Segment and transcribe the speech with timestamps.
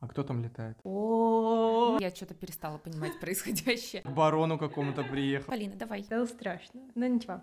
[0.00, 0.78] А кто там летает?
[0.82, 4.00] О, я что-то перестала понимать происходящее.
[4.00, 5.50] К барону какому-то приехал.
[5.50, 6.02] Полина, давай.
[6.02, 6.80] Стало страшно.
[6.94, 7.42] Но ничего.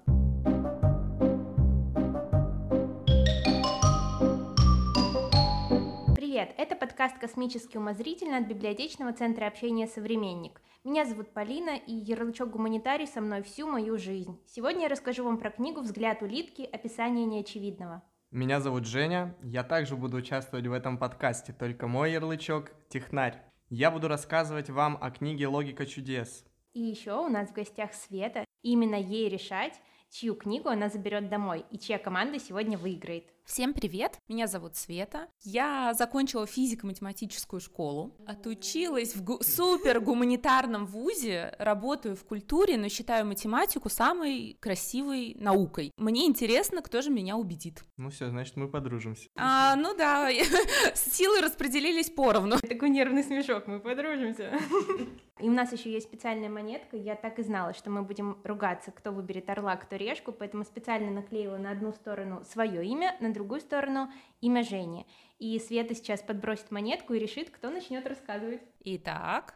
[6.15, 10.59] Привет, это подкаст «Космический умозрительно» от библиотечного центра общения «Современник».
[10.83, 14.39] Меня зовут Полина, и ярлычок «Гуманитарий» со мной всю мою жизнь.
[14.47, 16.63] Сегодня я расскажу вам про книгу «Взгляд улитки.
[16.63, 18.01] Описание неочевидного».
[18.31, 23.41] Меня зовут Женя, я также буду участвовать в этом подкасте, только мой ярлычок– технарь.
[23.69, 26.43] Я буду рассказывать вам о книге «Логика чудес».
[26.73, 28.43] И еще у нас в гостях Света.
[28.63, 29.79] Именно ей решать,
[30.09, 33.31] чью книгу она заберет домой и чья команда сегодня выиграет.
[33.47, 35.29] Всем привет, меня зовут Света.
[35.41, 43.25] Я закончила физико-математическую школу, отучилась в гу- супер гуманитарном вузе, работаю в культуре, но считаю
[43.25, 45.93] математику самой красивой наукой.
[45.95, 47.85] Мне интересно, кто же меня убедит.
[47.95, 49.29] Ну все, значит, мы подружимся.
[49.37, 50.29] А, ну да,
[50.93, 52.57] силы распределились поровну.
[52.59, 54.59] Такой нервный смешок, мы подружимся.
[55.39, 56.97] И у нас еще есть специальная монетка.
[56.97, 61.11] Я так и знала, что мы будем ругаться, кто выберет орла, кто решку, поэтому специально
[61.11, 65.05] наклеила на одну сторону свое имя, на другую сторону имя Жени.
[65.39, 68.61] И Света сейчас подбросит монетку и решит, кто начнет рассказывать.
[68.79, 69.55] Итак,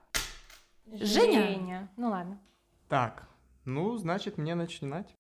[0.86, 1.42] Женя.
[1.42, 1.92] Женя.
[1.98, 2.40] Ну ладно.
[2.88, 3.28] Так,
[3.66, 5.16] ну, значит, мне начинать.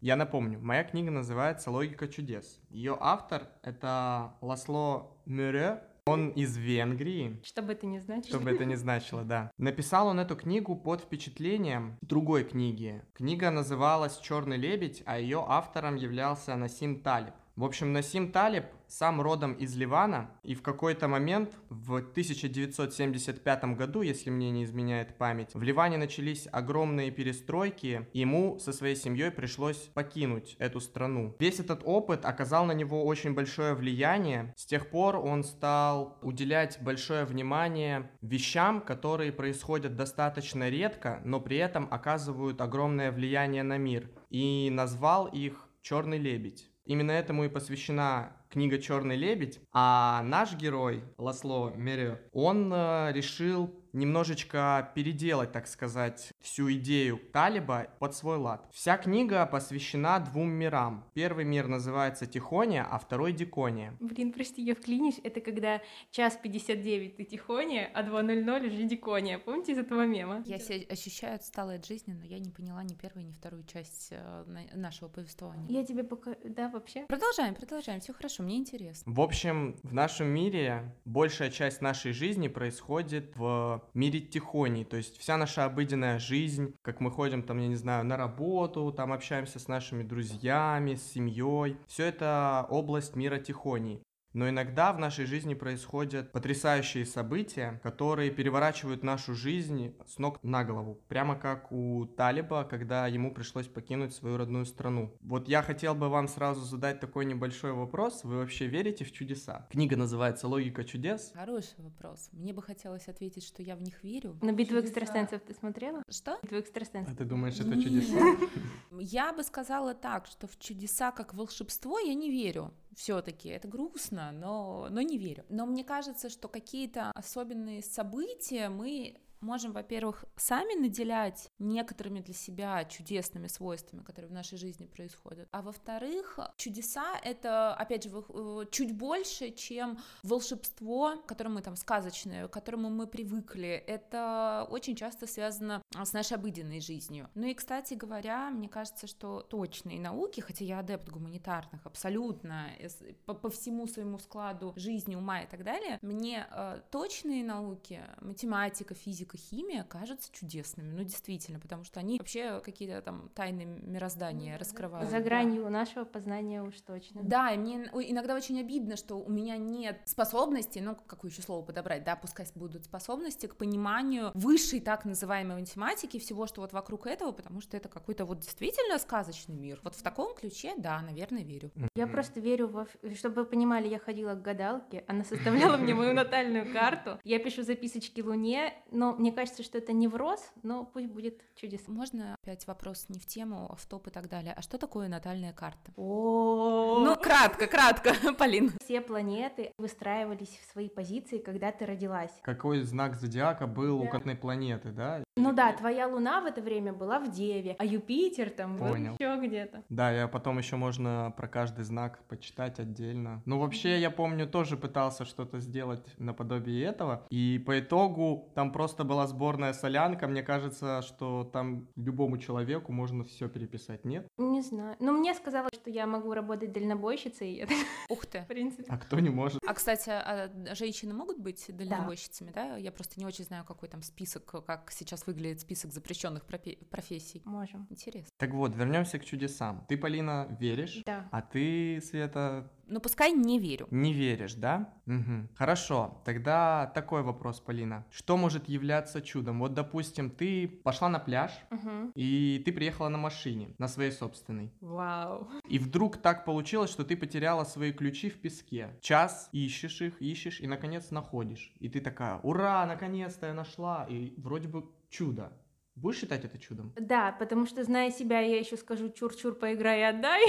[0.00, 2.60] Я напомню, моя книга называется «Логика чудес».
[2.68, 8.28] Ее автор— это Ласло Мюре, он из Венгрии, Что бы это ни значило.
[8.28, 9.50] что бы это ни значило, да.
[9.58, 13.02] Написал он эту книгу под впечатлением другой книги.
[13.12, 17.34] Книга называлась «Черный лебедь», а ее автором являлся Насим Талиб.
[17.56, 24.02] В общем, Насим Талиб сам родом из Ливана, и в какой-то момент в 1975 году,
[24.02, 29.30] если мне не изменяет память, в Ливане начались огромные перестройки, и ему со своей семьей
[29.30, 31.34] пришлось покинуть эту страну.
[31.38, 34.52] Весь этот опыт оказал на него очень большое влияние.
[34.54, 41.56] С тех пор он стал уделять большое внимание вещам, которые происходят достаточно редко, но при
[41.56, 46.70] этом оказывают огромное влияние на мир, и назвал их «Черный лебедь».
[46.86, 53.74] Именно этому и посвящена книга «Черный лебедь», а наш герой Ласло Мере, он э, решил
[53.96, 58.68] немножечко переделать, так сказать, всю идею Талиба под свой лад.
[58.72, 61.04] Вся книга посвящена двум мирам.
[61.14, 63.96] Первый мир называется Тихония, а второй Дикония.
[64.00, 65.20] Блин, прости, я вклинюсь.
[65.24, 65.80] Это когда
[66.10, 69.38] час 59 ты тихоня, а 2.00 уже дикония.
[69.38, 70.42] Помните из этого мема?
[70.46, 74.08] Я себя ощущаю отсталой от жизни, но я не поняла ни первую, ни вторую часть
[74.10, 75.66] э, на- нашего повествования.
[75.68, 76.36] Я тебе пока...
[76.44, 77.06] Да, вообще?
[77.06, 79.10] Продолжаем, продолжаем, все хорошо, мне интересно.
[79.10, 85.18] В общем, в нашем мире большая часть нашей жизни происходит в мире тихоней, то есть
[85.18, 89.58] вся наша обыденная жизнь, как мы ходим там, я не знаю, на работу, там общаемся
[89.58, 94.02] с нашими друзьями, с семьей, все это область мира тихоней.
[94.36, 100.62] Но иногда в нашей жизни происходят потрясающие события, которые переворачивают нашу жизнь с ног на
[100.62, 101.00] голову.
[101.08, 105.16] Прямо как у Талиба, когда ему пришлось покинуть свою родную страну.
[105.22, 108.24] Вот я хотел бы вам сразу задать такой небольшой вопрос.
[108.24, 109.66] Вы вообще верите в чудеса?
[109.70, 111.32] Книга называется «Логика чудес».
[111.34, 112.28] Хороший вопрос.
[112.32, 114.36] Мне бы хотелось ответить, что я в них верю.
[114.42, 116.02] На битву экстрасенсов ты смотрела?
[116.10, 116.38] Что?
[116.42, 117.14] Битву экстрасенсов.
[117.14, 118.18] А ты думаешь, это чудеса?
[119.00, 122.74] Я бы сказала так, что в чудеса как волшебство я не верю.
[122.96, 125.44] Все-таки это грустно, но, но не верю.
[125.50, 132.84] Но мне кажется, что какие-то особенные события мы можем, во-первых, сами наделять некоторыми для себя
[132.84, 135.48] чудесными свойствами, которые в нашей жизни происходят.
[135.52, 141.76] А во-вторых, чудеса— это, опять же, э, чуть больше, чем волшебство, к которому мы там
[141.76, 143.68] сказочное, к которому мы привыкли.
[143.86, 147.28] Это очень часто связано а, с нашей обыденной жизнью.
[147.34, 153.02] Ну и, кстати говоря, мне кажется, что точные науки, хотя я адепт гуманитарных абсолютно, эс-
[153.24, 158.94] по, по всему своему складу жизни, ума и так далее, мне э, точные науки, математика,
[158.94, 165.10] физика, химия кажутся чудесными, ну действительно, потому что они вообще какие-то там тайны мироздания раскрывают.
[165.10, 165.22] За да.
[165.24, 167.22] гранью нашего познания уж точно.
[167.22, 171.64] Да, и мне иногда очень обидно, что у меня нет способностей, ну, какое еще слово
[171.64, 177.06] подобрать, да, пускай будут способности к пониманию высшей так называемой математики, всего, что вот вокруг
[177.06, 179.80] этого, потому что это какой-то вот действительно сказочный мир.
[179.82, 181.70] Вот в таком ключе, да, наверное, верю.
[181.94, 182.86] Я просто верю во...
[183.14, 187.18] Чтобы вы понимали, я ходила к гадалке, она составляла мне мою натальную карту.
[187.24, 191.84] Я пишу записочки Луне, но мне кажется, что это невроз, но пусть будет чудеса.
[191.90, 194.52] Можно опять вопрос не в тему, а в топ и так далее.
[194.56, 195.92] А что такое натальная карта?
[195.96, 198.72] О, Ну, кратко, кратко, Полин.
[198.82, 202.30] все планеты выстраивались в свои позиции, когда ты родилась.
[202.42, 205.22] Какой знак зодиака был у каждой планеты, да?
[205.36, 209.38] Ну да, твоя луна в это время была в Деве, а Юпитер там был еще
[209.46, 209.82] где-то.
[209.90, 213.42] Да, я потом еще можно про каждый знак почитать отдельно.
[213.44, 217.26] Ну, вообще, я помню, тоже пытался что-то сделать наподобие этого.
[217.30, 220.26] И по итогу там просто была сборная солянка.
[220.26, 224.04] Мне кажется, что там любому человеку можно все переписать.
[224.04, 224.26] Нет?
[224.36, 224.96] Не знаю.
[225.00, 227.66] Ну, мне сказала, что я могу работать дальнобойщицей,
[228.08, 228.40] Ух ты.
[228.42, 228.84] в принципе.
[228.88, 229.62] А кто не может?
[229.66, 232.76] А, кстати, а женщины могут быть дальнобойщицами, да?
[232.76, 237.42] Я просто не очень знаю, какой там список, как сейчас выглядит список запрещенных профессий.
[237.44, 237.86] Можем.
[237.90, 238.30] Интересно.
[238.36, 239.84] Так вот, вернемся к чудесам.
[239.88, 241.02] Ты, Полина, веришь?
[241.06, 241.28] Да.
[241.30, 243.88] А ты, Света, Ну, пускай не верю.
[243.90, 244.94] не веришь, да?
[245.06, 245.48] Мгм.
[245.56, 248.04] Хорошо, тогда такой вопрос, Полина.
[248.10, 249.58] Что может являться чудом?
[249.58, 252.12] Вот, допустим, ты пошла на пляж, Мгм.
[252.14, 254.72] и ты приехала на машине, на своей собственной.
[254.80, 255.48] Вау.
[255.68, 258.96] И вдруг так получилось, что ты потеряла свои ключи в песке.
[259.00, 261.72] Час ищешь их, ищешь, и наконец находишь.
[261.80, 264.06] И ты такая, ура, наконец-то я нашла.
[264.08, 265.52] И вроде бы чудо.
[265.96, 266.92] Будешь считать это чудом?
[267.00, 270.42] Да, потому что, зная себя, я еще скажу чур-чур, поиграй и отдай.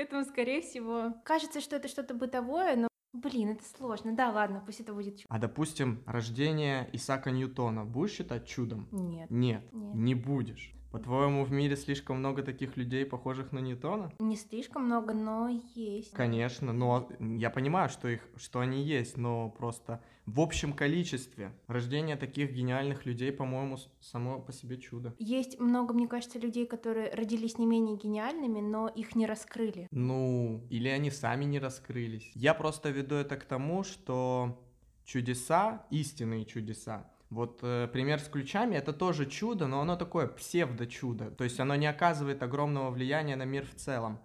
[0.00, 4.16] Поэтому, скорее всего, кажется, что это что-то бытовое, но, блин, это сложно.
[4.16, 5.26] Да, ладно, пусть это будет чудо.
[5.28, 8.88] А допустим, рождение Исаака Ньютона будешь считать чудом?
[8.92, 9.94] Нет, Нет, Нет.
[9.94, 10.72] не будешь.
[10.90, 14.12] По-твоему, в мире слишком много таких людей, похожих на Ньютона?
[14.18, 16.12] не слишком много, но есть.
[16.12, 22.16] Конечно, но я понимаю, что их, что они есть, но просто в общем количестве рождение
[22.16, 25.14] таких гениальных людей, по-моему, само по себе чудо.
[25.18, 29.88] Есть много, мне кажется, людей, которые родились не менее гениальными, но их не раскрыли.
[29.90, 32.30] Ну, или они сами не раскрылись.
[32.34, 34.60] Я просто веду это к тому, что
[35.04, 41.30] чудеса, истинные чудеса, вот э, пример с ключами это тоже чудо, но оно такое псевдо-чудо.
[41.30, 44.20] То есть оно не оказывает огромного влияния на мир в целом.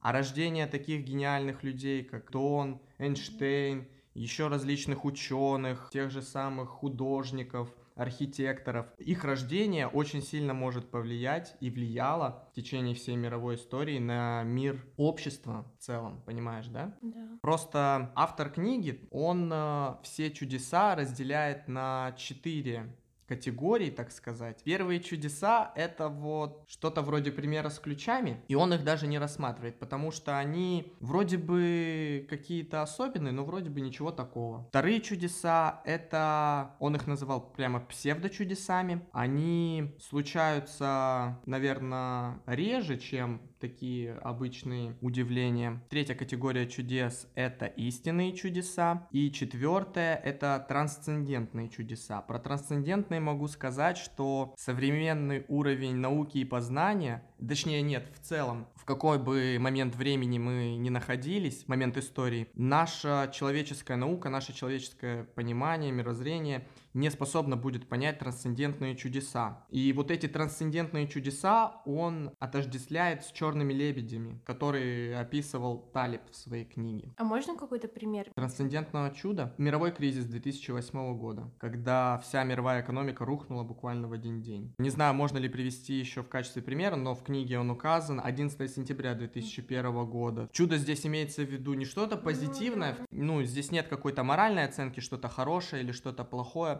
[0.00, 3.88] А рождение таких гениальных людей, как Тон, Эйнштейн,
[4.20, 11.70] еще различных ученых, тех же самых художников, архитекторов, их рождение очень сильно может повлиять и
[11.70, 16.94] влияло в течение всей мировой истории на мир общества в целом, понимаешь, да?
[17.02, 17.38] Да.
[17.40, 22.94] Просто автор книги, он э, все чудеса разделяет на четыре
[23.30, 24.60] категории, так сказать.
[24.64, 29.78] Первые чудеса— это вот что-то вроде примера с ключами, и он их даже не рассматривает,
[29.78, 34.64] потому что они вроде бы какие-то особенные, но вроде бы ничего такого.
[34.70, 39.06] Вторые чудеса— это, он их называл прямо псевдочудесами.
[39.12, 45.82] Они случаются, наверное, реже, чем такие обычные удивления.
[45.90, 49.06] Третья категория чудес— это истинные чудеса.
[49.10, 52.20] И четвертая— это трансцендентные чудеса.
[52.22, 58.84] Про трансцендентные могу сказать, что современный уровень науки и познания, точнее нет, в целом, в
[58.84, 65.92] какой бы момент времени мы ни находились, момент истории, наша человеческая наука, наше человеческое понимание,
[65.92, 69.64] мирозрение не способно будет понять трансцендентные чудеса.
[69.70, 76.64] И вот эти трансцендентные чудеса он отождествляет с черными лебедями, которые описывал Талиб в своей
[76.64, 77.14] книге.
[77.16, 78.30] А можно какой-то пример?
[78.34, 79.54] Трансцендентного чуда.
[79.58, 84.74] Мировой кризис 2008 года, когда вся мировая экономика рухнула буквально в один день.
[84.78, 88.70] Не знаю, можно ли привести еще в качестве примера, но в книге он указан 11
[88.70, 90.48] сентября 2001 года.
[90.52, 95.28] Чудо здесь имеется в виду не что-то позитивное, ну, здесь нет какой-то моральной оценки, что-то
[95.28, 96.79] хорошее или что-то плохое.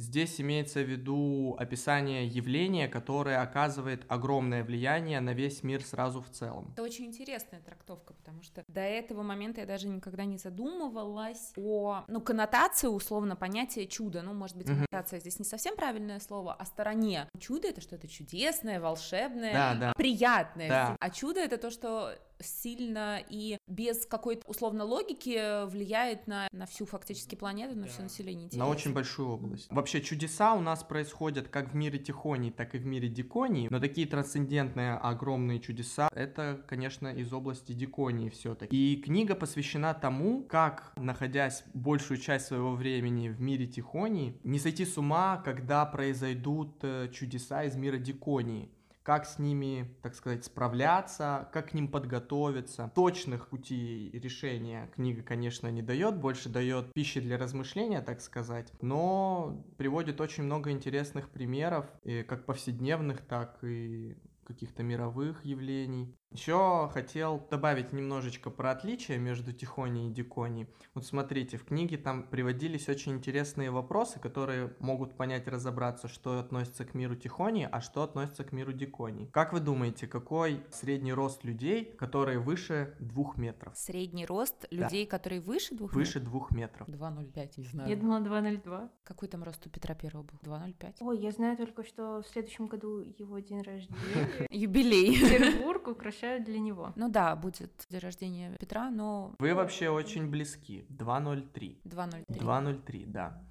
[0.00, 6.30] Здесь имеется в виду описание явления, которое оказывает огромное влияние на весь мир сразу в
[6.30, 6.70] целом.
[6.72, 12.04] Это очень интересная трактовка, потому что до этого момента я даже никогда не задумывалась о,
[12.08, 14.22] ну, коннотации, условно, понятия чуда.
[14.22, 17.28] Ну, может быть, коннотация здесь не совсем правильное слово, о стороне.
[17.38, 19.92] Чудо— это что-то чудесное, волшебное, Да, да.
[19.94, 20.68] приятное.
[20.68, 20.96] Да.
[20.98, 26.86] А чудо— это то, что сильно и без какой-то условно логики влияет на, на всю
[26.86, 28.44] фактически планету, на все население.
[28.44, 28.68] На Интересно.
[28.68, 29.66] очень большую область.
[29.70, 33.80] Вообще чудеса у нас происходят как в мире Тихонии, так и в мире Диконии, но
[33.80, 38.76] такие трансцендентные огромные чудеса, это, конечно, из области Диконии все-таки.
[38.76, 44.84] И книга посвящена тому, как, находясь большую часть своего времени в мире Тихонии, не сойти
[44.84, 48.70] с ума, когда произойдут э, чудеса из мира Диконии
[49.02, 52.90] как с ними, так сказать, справляться, как к ним подготовиться.
[52.94, 59.64] Точных путей решения книга, конечно, не дает, больше дает пищи для размышления, так сказать, но
[59.78, 66.16] приводит очень много интересных примеров, и как повседневных, так и каких-то мировых явлений.
[66.32, 70.68] Еще хотел добавить немножечко про отличия между Тихоней и Диконей.
[70.94, 76.84] Вот смотрите, в книге там приводились очень интересные вопросы, которые могут понять, разобраться, что относится
[76.84, 79.26] к миру Тихони, а что относится к миру Дикони.
[79.32, 83.76] Как вы думаете, какой средний рост людей, которые выше двух метров?
[83.76, 86.88] Средний рост людей, которые выше двух Выше двух метров.
[86.88, 87.96] 2,05, не Я знаю.
[87.96, 88.88] думала 2.02.
[89.02, 90.38] Какой там рост у Петра Первого был?
[90.44, 90.94] 2,05?
[91.00, 94.46] Ой, я знаю только, что в следующем году его день рождения.
[94.50, 95.18] Юбилей.
[95.18, 95.88] Петербург
[96.20, 96.92] украшают для него.
[96.96, 100.84] Ну да, будет день рождения Петра, но Вы вообще очень близки.
[100.90, 101.82] 2.03.
[101.84, 102.24] 2,03.
[102.28, 103.42] 2.03, да.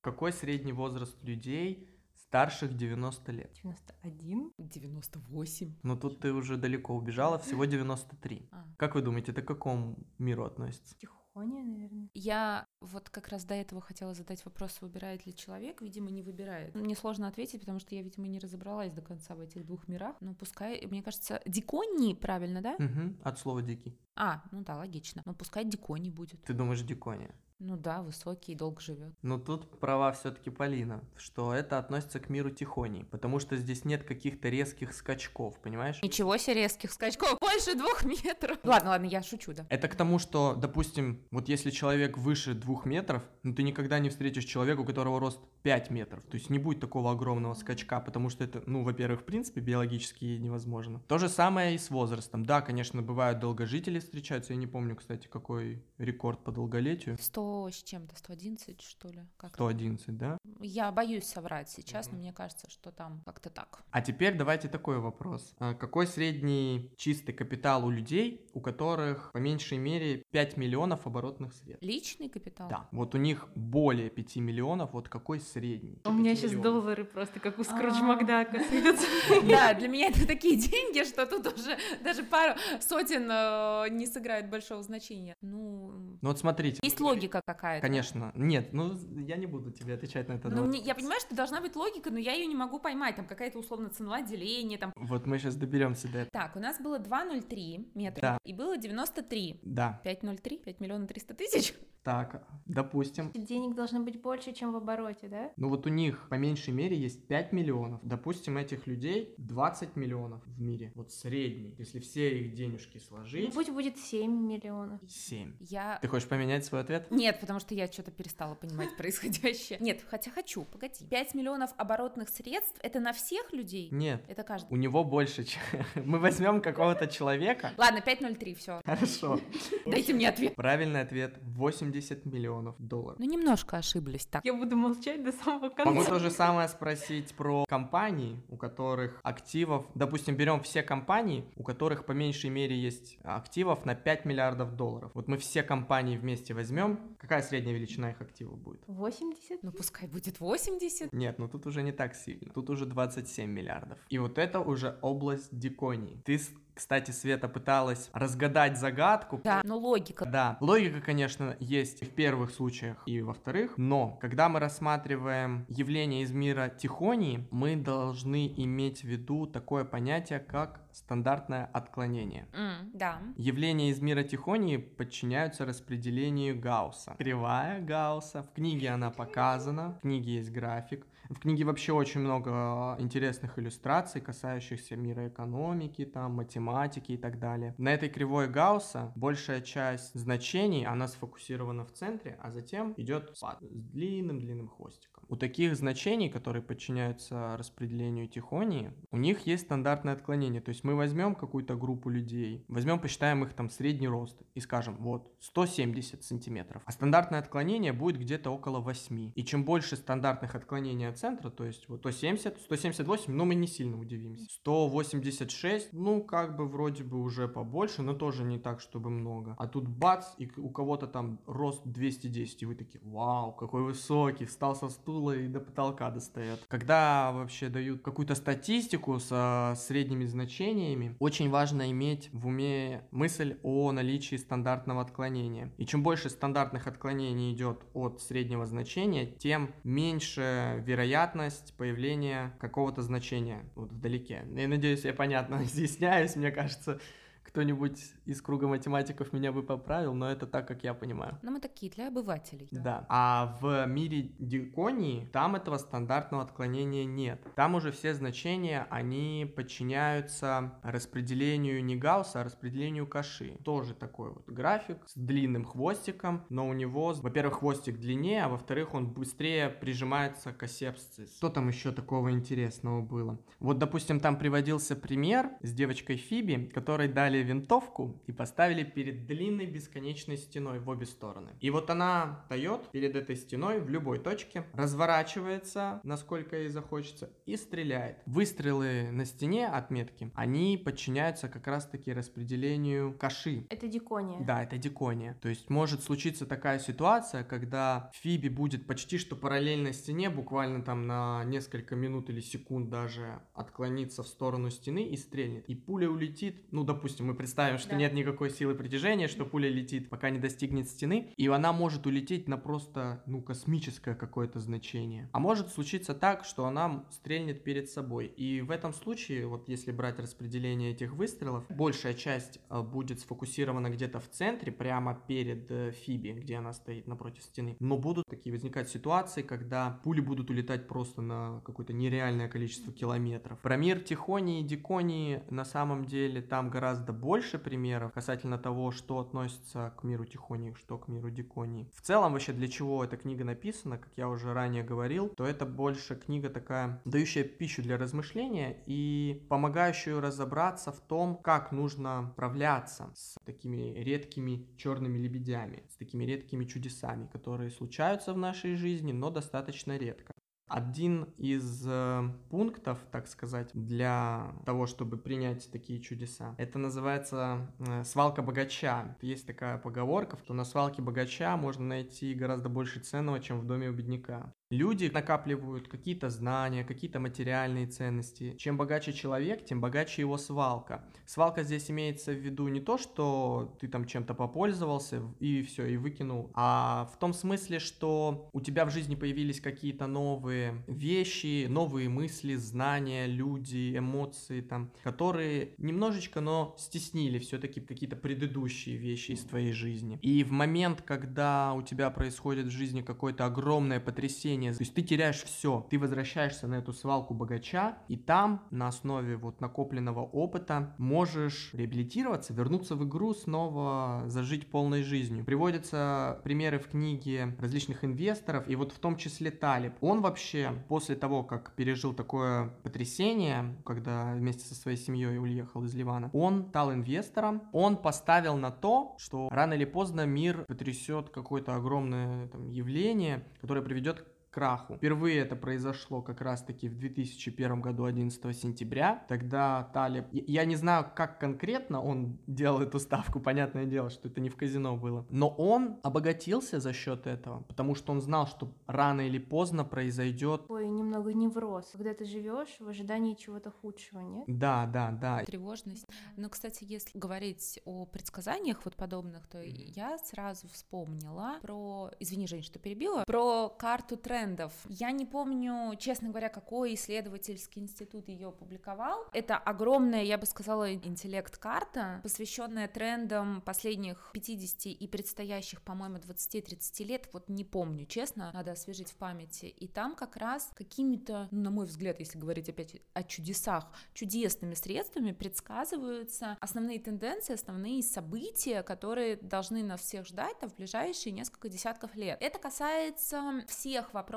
[0.00, 3.50] Какой средний возраст людей старших 90 лет?
[3.62, 4.52] 91.
[4.58, 5.74] 98.
[5.82, 8.48] Ну тут ты уже далеко убежала, всего 93.
[8.52, 8.64] А.
[8.76, 10.94] Как вы думаете, это к какому миру относится?
[11.38, 12.08] Тихоня, наверное.
[12.14, 15.80] Я вот как раз до этого хотела задать вопрос, выбирает ли человек.
[15.82, 16.74] Видимо, не выбирает.
[16.74, 20.16] Мне сложно ответить, потому что я, видимо, не разобралась до конца в этих двух мирах.
[20.20, 22.76] Но пускай, мне кажется, Дикони, правильно, да?
[22.78, 23.96] Мгм, от слова дикий.
[24.20, 25.22] А, ну да, логично.
[25.24, 26.42] Ну пускай Дикони будет.
[26.42, 27.32] Ты думаешь дикония?
[27.60, 29.12] Ну да, высокий и долго живет.
[29.22, 34.04] Но тут права все-таки Полина, что это относится к миру тихоней, потому что здесь нет
[34.04, 36.00] каких-то резких скачков, понимаешь?
[36.00, 38.58] Ничего себе резких скачков, больше двух метров.
[38.62, 39.66] Ладно, ладно, я шучу, да.
[39.70, 44.08] Это к тому, что, допустим, вот если человек выше двух метров, ну ты никогда не
[44.08, 46.22] встретишь человека, у которого рост 5 метров.
[46.30, 50.24] То есть не будет такого огромного скачка, потому что это, ну, во-первых, в принципе, биологически
[50.24, 51.00] невозможно.
[51.08, 52.46] То же самое и с возрастом.
[52.46, 54.52] Да, конечно, бывают долгожители встречаются.
[54.54, 57.16] Я не помню, кстати, какой рекорд по долголетию.
[57.20, 59.20] 100 с чем-то, 111, что ли?
[59.36, 60.38] Как 111, да?
[60.60, 62.20] Я боюсь соврать сейчас, но Мгм.
[62.22, 63.82] мне кажется, что там как-то так.
[63.90, 65.54] А теперь давайте такой вопрос.
[65.58, 71.52] А Какой средний чистый капитал у людей, у которых по меньшей мере 5 миллионов оборотных
[71.52, 71.82] средств?
[71.84, 72.68] Личный капитал?
[72.68, 76.00] Да, вот у них более 5 миллионов, вот какой средний?
[76.04, 76.72] У меня 5 сейчас миллионов.
[76.82, 78.02] доллары просто как у Скрудж А.
[78.02, 79.06] Макдака сыпятся.
[79.48, 84.48] Да, для меня это такие деньги, что тут уже даже пару сотен э, не сыграет
[84.50, 85.34] большого значения.
[85.42, 85.90] Ну,
[86.22, 86.78] Ну вот смотрите.
[86.82, 87.86] есть логика какая-то.
[87.86, 88.32] Конечно.
[88.34, 90.48] Нет, ну я не буду тебе отвечать на это.
[90.48, 93.16] Ну, мне- я понимаю, что должна быть логика, но я ее не могу поймать.
[93.16, 94.92] Там какая-то условно цена деления, там.
[94.96, 96.30] Вот мы сейчас доберемся до этого.
[96.32, 98.38] Так, у нас было 2,03 метра Да.
[98.44, 99.60] и было 93.
[99.62, 100.58] Да, 5,03?
[100.64, 101.74] 5 миллионов 300 тысяч?
[102.08, 103.30] Так, допустим.
[103.34, 105.52] Денег должно быть больше, чем в обороте, да?
[105.58, 108.00] Ну вот у них по меньшей мере есть 5 миллионов.
[108.02, 110.90] Допустим, этих людей 20 миллионов в мире.
[110.94, 111.74] Вот средний.
[111.76, 115.02] Если все их денежки Ну, сложить, Пусть будет 7 миллионов.
[115.06, 115.56] 7.
[115.60, 115.98] Я...
[116.00, 117.10] Ты хочешь поменять свой ответ?
[117.10, 119.78] Нет, потому что я что-то перестала понимать происходящее.
[119.78, 121.04] Нет, хотя хочу, погоди.
[121.10, 123.90] 5 миллионов оборотных средств— это на всех людей?
[123.90, 124.24] Нет.
[124.28, 124.72] Это каждый.
[124.72, 125.60] У него больше, чем...
[126.06, 127.72] Мы возьмем какого-то человека.
[127.76, 128.80] Ладно, 5,03, все.
[128.86, 129.38] Хорошо.
[129.84, 130.54] Дайте мне ответ.
[130.54, 133.18] Правильный ответ 80 миллионов долларов.
[133.18, 134.44] Ну, немножко ошиблись так.
[134.44, 136.04] Я буду молчать до самого Могу конца.
[136.10, 142.04] то же самое спросить про компании, у которых активов, допустим, берем все компании, у которых
[142.06, 145.10] по меньшей мере есть активов на 5 миллиардов долларов.
[145.14, 148.82] Вот мы все компании вместе возьмем, какая средняя величина их активов будет?
[148.86, 149.62] 80?
[149.62, 151.12] Ну, пускай будет 80.
[151.12, 152.52] Нет, ну тут уже не так сильно.
[152.52, 153.98] Тут уже 27 миллиардов.
[154.08, 156.20] И вот это уже область диконии.
[156.24, 159.40] Ты, с- кстати, Света пыталась разгадать загадку.
[159.42, 160.24] Да, но логика.
[160.24, 165.66] Да, логика, конечно, есть и в первых случаях, и во вторых, но когда мы рассматриваем
[165.68, 172.46] явление из мира тихонии, мы должны иметь в виду такое понятие, как стандартное отклонение.
[172.52, 173.18] М, да.
[173.36, 177.16] Явления из мира тихонии подчиняются распределению Гаусса.
[177.18, 178.44] Кривая Гаусса.
[178.44, 181.06] В книге она показана, в книге есть график.
[181.30, 187.38] В книге вообще очень много э, интересных иллюстраций, касающихся мира экономики, там, математики и так
[187.38, 187.74] далее.
[187.76, 193.58] На этой кривой Гаусса большая часть значений, она сфокусирована в центре, а затем идет спад
[193.60, 195.17] с длинным-длинным хвостиком.
[195.28, 200.62] У таких значений, которые подчиняются распределению тихонии, у них есть стандартное отклонение.
[200.62, 204.96] То есть мы возьмем какую-то группу людей, возьмем, посчитаем их там средний рост и скажем,
[205.00, 206.82] вот, 170 сантиметров.
[206.86, 209.32] А стандартное отклонение будет где-то около 8.
[209.34, 213.66] И чем больше стандартных отклонений от центра, то есть вот 170, 178, ну мы не
[213.66, 214.46] сильно удивимся.
[214.50, 219.54] 186, ну как бы вроде бы уже побольше, но тоже не так, чтобы много.
[219.58, 224.46] А тут бац, и у кого-то там рост 210, и вы такие, вау, какой высокий,
[224.46, 226.64] встал со стула и до потолка достает.
[226.68, 233.92] Когда вообще дают какую-то статистику со средними значениями, очень важно иметь в уме мысль о
[233.92, 235.72] наличии стандартного отклонения.
[235.76, 243.64] И чем больше стандартных отклонений идет от среднего значения, тем меньше вероятность появления какого-то значения
[243.74, 244.44] вот вдалеке.
[244.54, 247.00] Я надеюсь, я понятно изъясняюсь, мне кажется,
[247.48, 251.38] кто-нибудь из круга математиков меня бы поправил, но это так, как я понимаю.
[251.42, 252.68] Но мы такие, для обывателей.
[252.70, 253.06] Да.
[253.08, 257.40] А в мире диконии там этого стандартного отклонения нет.
[257.54, 263.56] Там уже все значения, они подчиняются распределению не Гаусса, а распределению Каши.
[263.64, 268.94] Тоже такой вот график с длинным хвостиком, но у него, во-первых, хвостик длиннее, а во-вторых,
[268.94, 271.34] он быстрее прижимается к оси абсцисс.
[271.36, 273.38] Что там еще такого интересного было?
[273.58, 279.66] Вот, допустим, там приводился пример с девочкой Фиби, которой дали винтовку и поставили перед длинной
[279.66, 281.50] бесконечной стеной в обе стороны.
[281.60, 287.56] И вот она дает перед этой стеной в любой точке, разворачивается, насколько ей захочется, и
[287.56, 288.18] стреляет.
[288.26, 293.66] Выстрелы на стене отметки, они подчиняются как раз-таки распределению каши.
[293.70, 294.44] Это дикония.
[294.44, 295.34] Да, это дикония.
[295.42, 301.06] То есть может случиться такая ситуация, когда Фиби будет почти что параллельно стене, буквально там
[301.06, 305.68] на несколько минут или секунд даже отклониться в сторону стены и стрельнет.
[305.68, 307.96] И пуля улетит, ну, допустим, мы представим, что Да.
[307.96, 312.48] нет никакой силы притяжения, что пуля летит, пока не достигнет стены, и она может улететь
[312.48, 315.28] на просто, ну, космическое какое-то значение.
[315.32, 318.26] А может случиться так, что она стрельнет перед собой.
[318.26, 323.90] И в этом случае, вот если брать распределение этих выстрелов, большая часть э, будет сфокусирована
[323.90, 327.76] где-то в центре, прямо перед э, Фиби, где она стоит напротив стены.
[327.80, 333.58] Но будут такие возникать ситуации, когда пули будут улетать просто на какое-то нереальное количество километров.
[333.60, 339.18] Про мир Тихонии и Диконии на самом деле там гораздо больше примеров касательно того, что
[339.18, 341.90] относится к миру Тихонии, что к миру Диконии.
[341.94, 345.66] В целом вообще для чего эта книга написана, как я уже ранее говорил, то это
[345.66, 353.10] больше книга такая, дающая пищу для размышления и помогающую разобраться в том, как нужно справляться
[353.14, 359.30] с такими редкими черными лебедями, с такими редкими чудесами, которые случаются в нашей жизни, но
[359.30, 360.34] достаточно редко.
[360.68, 368.04] Один из э, пунктов, так сказать, для того, чтобы принять такие чудеса, это называется э,
[368.04, 369.16] свалка богача.
[369.22, 373.88] Есть такая поговорка, что на свалке богача можно найти гораздо больше ценного, чем в доме
[373.88, 374.52] у бедняка.
[374.70, 378.54] Люди накапливают какие-то знания, какие-то материальные ценности.
[378.58, 381.06] Чем богаче человек, тем богаче его свалка.
[381.24, 385.96] Свалка здесь имеется в виду не то, что ты там чем-то попользовался и все, и
[385.96, 392.10] выкинул, а в том смысле, что у тебя в жизни появились какие-то новые вещи, новые
[392.10, 399.72] мысли, знания, люди, эмоции там, которые немножечко, но стеснили все-таки какие-то предыдущие вещи из твоей
[399.72, 400.18] жизни.
[400.20, 405.02] И в момент, когда у тебя происходит в жизни какое-то огромное потрясение, то есть ты
[405.02, 410.94] теряешь все, ты возвращаешься на эту свалку богача, и там на основе вот накопленного опыта
[410.98, 415.44] можешь реабилитироваться, вернуться в игру, снова зажить полной жизнью.
[415.44, 419.94] Приводятся примеры в книге различных инвесторов, и вот в том числе Талиб.
[420.00, 425.94] Он вообще после того, как пережил такое потрясение, когда вместе со своей семьей уехал из
[425.94, 431.74] Ливана, он стал инвестором, он поставил на то, что рано или поздно мир потрясет какое-то
[431.74, 434.96] огромное там, явление, которое приведет краху.
[434.96, 439.24] Впервые это произошло как раз-таки в 2001 году, 11 сентября.
[439.28, 440.26] Тогда Талиб...
[440.32, 444.56] Я не знаю, как конкретно он делал эту ставку, понятное дело, что это не в
[444.56, 445.26] казино было.
[445.30, 450.62] Но он обогатился за счет этого, потому что он знал, что рано или поздно произойдет...
[450.62, 454.44] Такой немного невроз, когда ты живешь в ожидании чего-то худшего, нет?
[454.46, 455.44] Да, да, да.
[455.44, 456.06] тревожность.
[456.36, 462.62] Но, кстати, если говорить о предсказаниях вот подобных, то я сразу вспомнила про, извини, Жень,
[462.62, 464.72] что перебила, про карту трендов.
[464.88, 469.26] Я не помню, честно говоря, какой исследовательский институт ее публиковал.
[469.32, 477.28] Это огромная, я бы сказала, интеллект-карта, посвященная трендам последних 50 и предстоящих, по-моему, 20-30 лет.
[477.32, 479.66] Вот не помню, честно, надо освежить в памяти.
[479.66, 484.74] И там как раз какими-то, ну, на мой взгляд, если говорить опять о чудесах, чудесными
[484.74, 491.68] средствами предсказываются основные тенденции, основные события, которые должны нас всех ждать там, в ближайшие несколько
[491.68, 492.38] десятков лет.
[492.40, 494.27] Это касается всех вопросов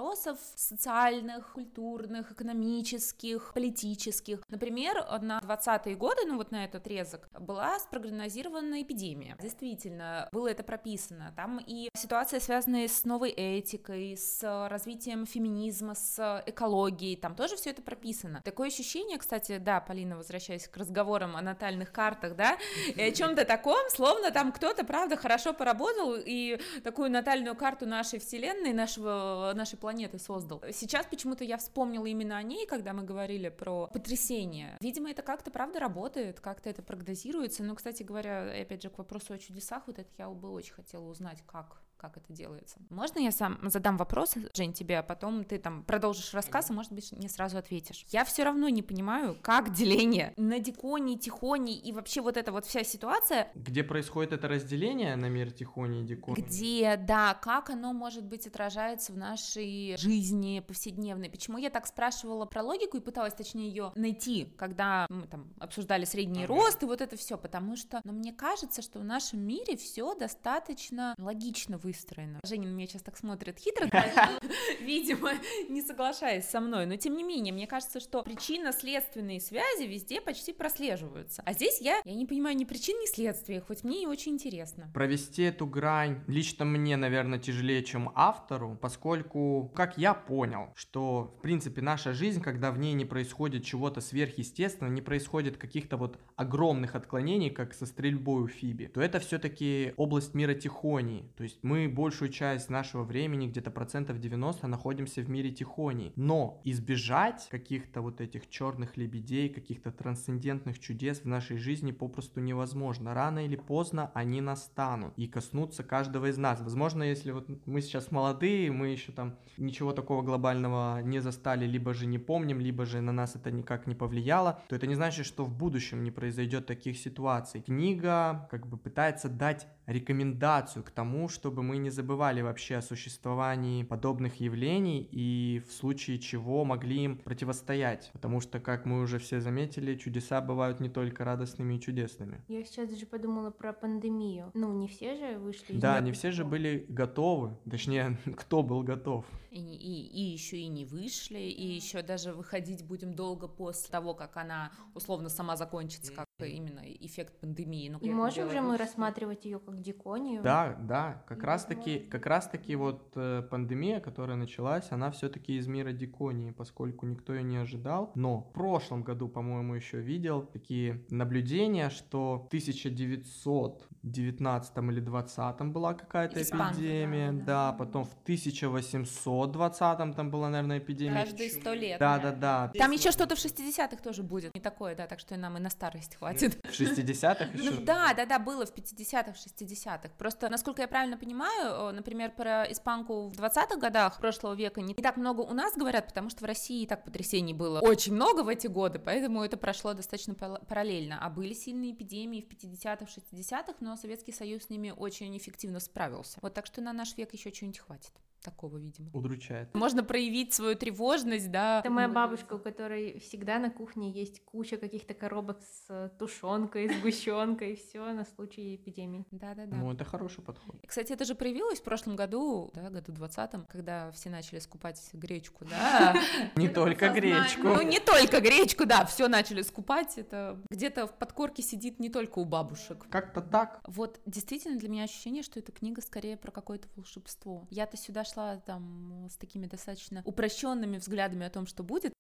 [0.56, 4.40] социальных, культурных, экономических, политических.
[4.50, 9.38] Например, на 20-е годы, ну вот на этот отрезок, была спрогнозирована эпидемия.
[9.42, 11.34] Действительно, было это прописано.
[11.36, 17.72] Там и ситуация, связанная с новой этикой, с развитием феминизма, с экологией, там тоже все
[17.72, 18.42] это прописано.
[18.44, 22.58] Такое ощущение, кстати, да, Полина, возвращаясь к разговорам о натальных картах, да,
[22.96, 28.20] и о чем-то таком, словно там кто-то, правда, хорошо поработал и такую натальную карту нашей
[28.20, 30.64] вселенной, нашего, нашей планеты создал.
[30.72, 34.78] Сейчас почему-то я вспомнила именно о ней, когда мы говорили про потрясение.
[34.80, 37.64] Видимо, это как-то, правда, работает, как-то это прогнозируется.
[37.64, 41.04] Но, кстати говоря, опять же, к вопросу о чудесах, вот это я бы очень хотела
[41.06, 42.80] узнать, как как это делается.
[42.90, 46.92] Можно я сам задам вопрос, Жень, тебе, а потом ты там продолжишь рассказ, и, может
[46.92, 48.06] быть, мне сразу ответишь.
[48.10, 52.66] Я все равно не понимаю, как деление на диконий, тихоний и вообще вот эта вот
[52.66, 53.52] вся ситуация.
[53.54, 56.42] Где происходит это разделение на мир тихоний и диконий?
[56.42, 61.30] Где, да, как оно, может быть, отражается в нашей жизни повседневной.
[61.30, 66.06] Почему я так спрашивала про логику и пыталась, точнее, ее найти, когда мы там обсуждали
[66.06, 66.56] средний ага.
[66.56, 70.16] рост и вот это все, потому что, но мне кажется, что в нашем мире все
[70.16, 72.40] достаточно логично выстроено.
[72.46, 73.88] Женя на меня сейчас так смотрит хитро,
[74.82, 75.32] видимо,
[75.70, 80.54] не соглашаясь со мной, но тем не менее, мне кажется, что причинно-следственные связи везде почти
[80.54, 81.44] прослеживаются.
[81.46, 84.90] А здесь я, я не понимаю ни причин, ни следствия, хоть мне и очень интересно.
[84.94, 91.42] Провести эту грань лично мне, наверное, тяжелее, чем автору, поскольку, как я понял, что, в
[91.42, 96.96] принципе, наша жизнь, когда в ней не происходит чего-то сверхъестественного, не происходит каких-то вот огромных
[96.96, 101.30] отклонений, как со стрельбой у Фиби, то это все-таки область мира Тихонии.
[101.36, 106.14] То есть мы большую часть нашего времени, где-то процентов 90, находимся в мире Тихонии.
[106.16, 113.14] Но избежать каких-то вот этих черных лебедей, каких-то трансцендентных чудес в нашей жизни попросту невозможно.
[113.14, 116.62] Рано или поздно они настанут и коснутся каждого из нас.
[116.62, 121.94] Возможно, если вот мы сейчас молодые, мы еще там ничего такого глобального не застали, либо
[121.94, 125.26] же не помним, либо же на нас это никак не повлияло, то это не значит,
[125.26, 127.62] что в будущем не произойдет таких ситуаций.
[127.62, 133.84] Книга как бы пытается дать рекомендацию к тому, чтобы мы не забывали вообще о существовании
[133.84, 138.10] подобных явлений и в случае чего могли им противостоять.
[138.14, 142.42] Потому что, как мы уже все заметили, чудеса бывают не только радостными и чудесными.
[142.48, 144.52] Я сейчас даже подумала про пандемию.
[144.54, 147.58] Ну, не все же вышли Да, не все же были готовы.
[147.70, 149.26] Точнее, кто был готов.
[149.52, 154.14] И, и, и еще и не вышли, и еще даже выходить будем долго после того,
[154.14, 157.90] как она условно сама закончится, как именно эффект пандемии.
[157.90, 160.42] Ну, и можем же мы рассматривать ее как диконию?
[160.42, 165.58] Да, да, как раз таки, как раз таки вот э, пандемия, которая началась, она все-таки
[165.58, 168.12] из мира диконии, поскольку никто ее не ожидал.
[168.16, 175.94] Но в прошлом году, по-моему, еще видел такие наблюдения, что 1900 19 или 20 была
[175.94, 181.24] какая-то эпидемия, да, да, потом в 1820 там была, наверное, эпидемия.
[181.24, 182.00] Каждые сто лет.
[182.00, 182.72] Да, да, да.
[182.76, 185.70] Там еще что-то в 60-х тоже будет, не такое, да, так что нам и на
[185.70, 186.56] старость хватит.
[186.66, 187.72] В 60-х еще?
[187.72, 190.10] Ну, да, да, да, было в 50-х, 60-х.
[190.18, 195.18] Просто, насколько я правильно понимаю, например, про испанку в 20-х годах прошлого века не так
[195.18, 198.48] много у нас говорят, потому что в России и так потрясений было очень много в
[198.48, 201.20] эти годы, поэтому это прошло достаточно параллельно.
[201.22, 205.82] А были сильные эпидемии в 50-х, 60-х, но но Советский Союз с ними очень эффективно
[205.82, 206.40] справился.
[206.42, 209.10] Вот так что на наш век еще что-нибудь хватит такого, видимо.
[209.14, 209.74] Удручает.
[209.74, 211.80] Можно проявить свою тревожность, да.
[211.80, 217.76] Это моя бабушка, у которой всегда на кухне есть куча каких-то коробок с тушенкой, сгущенкой,
[217.76, 219.26] все на случай эпидемии.
[219.32, 219.76] Да-да-да.
[219.76, 220.76] Ну, это хороший подход.
[220.88, 225.66] Кстати, это же проявилось в прошлом году, да, году двадцатом, когда все начали скупать гречку,
[225.66, 226.16] да.
[226.56, 227.64] Не только гречку.
[227.64, 230.18] Ну, не только гречку, да, все начали скупать.
[230.18, 233.06] Это где-то в подкорке сидит не только у бабушек.
[233.10, 233.82] Как-то так.
[233.88, 237.68] Вот действительно для меня ощущение, что эта книга скорее про какое-то волшебство.
[237.70, 242.14] Я-то сюда шла там с такими достаточно упрощенными взглядами о том, что будет.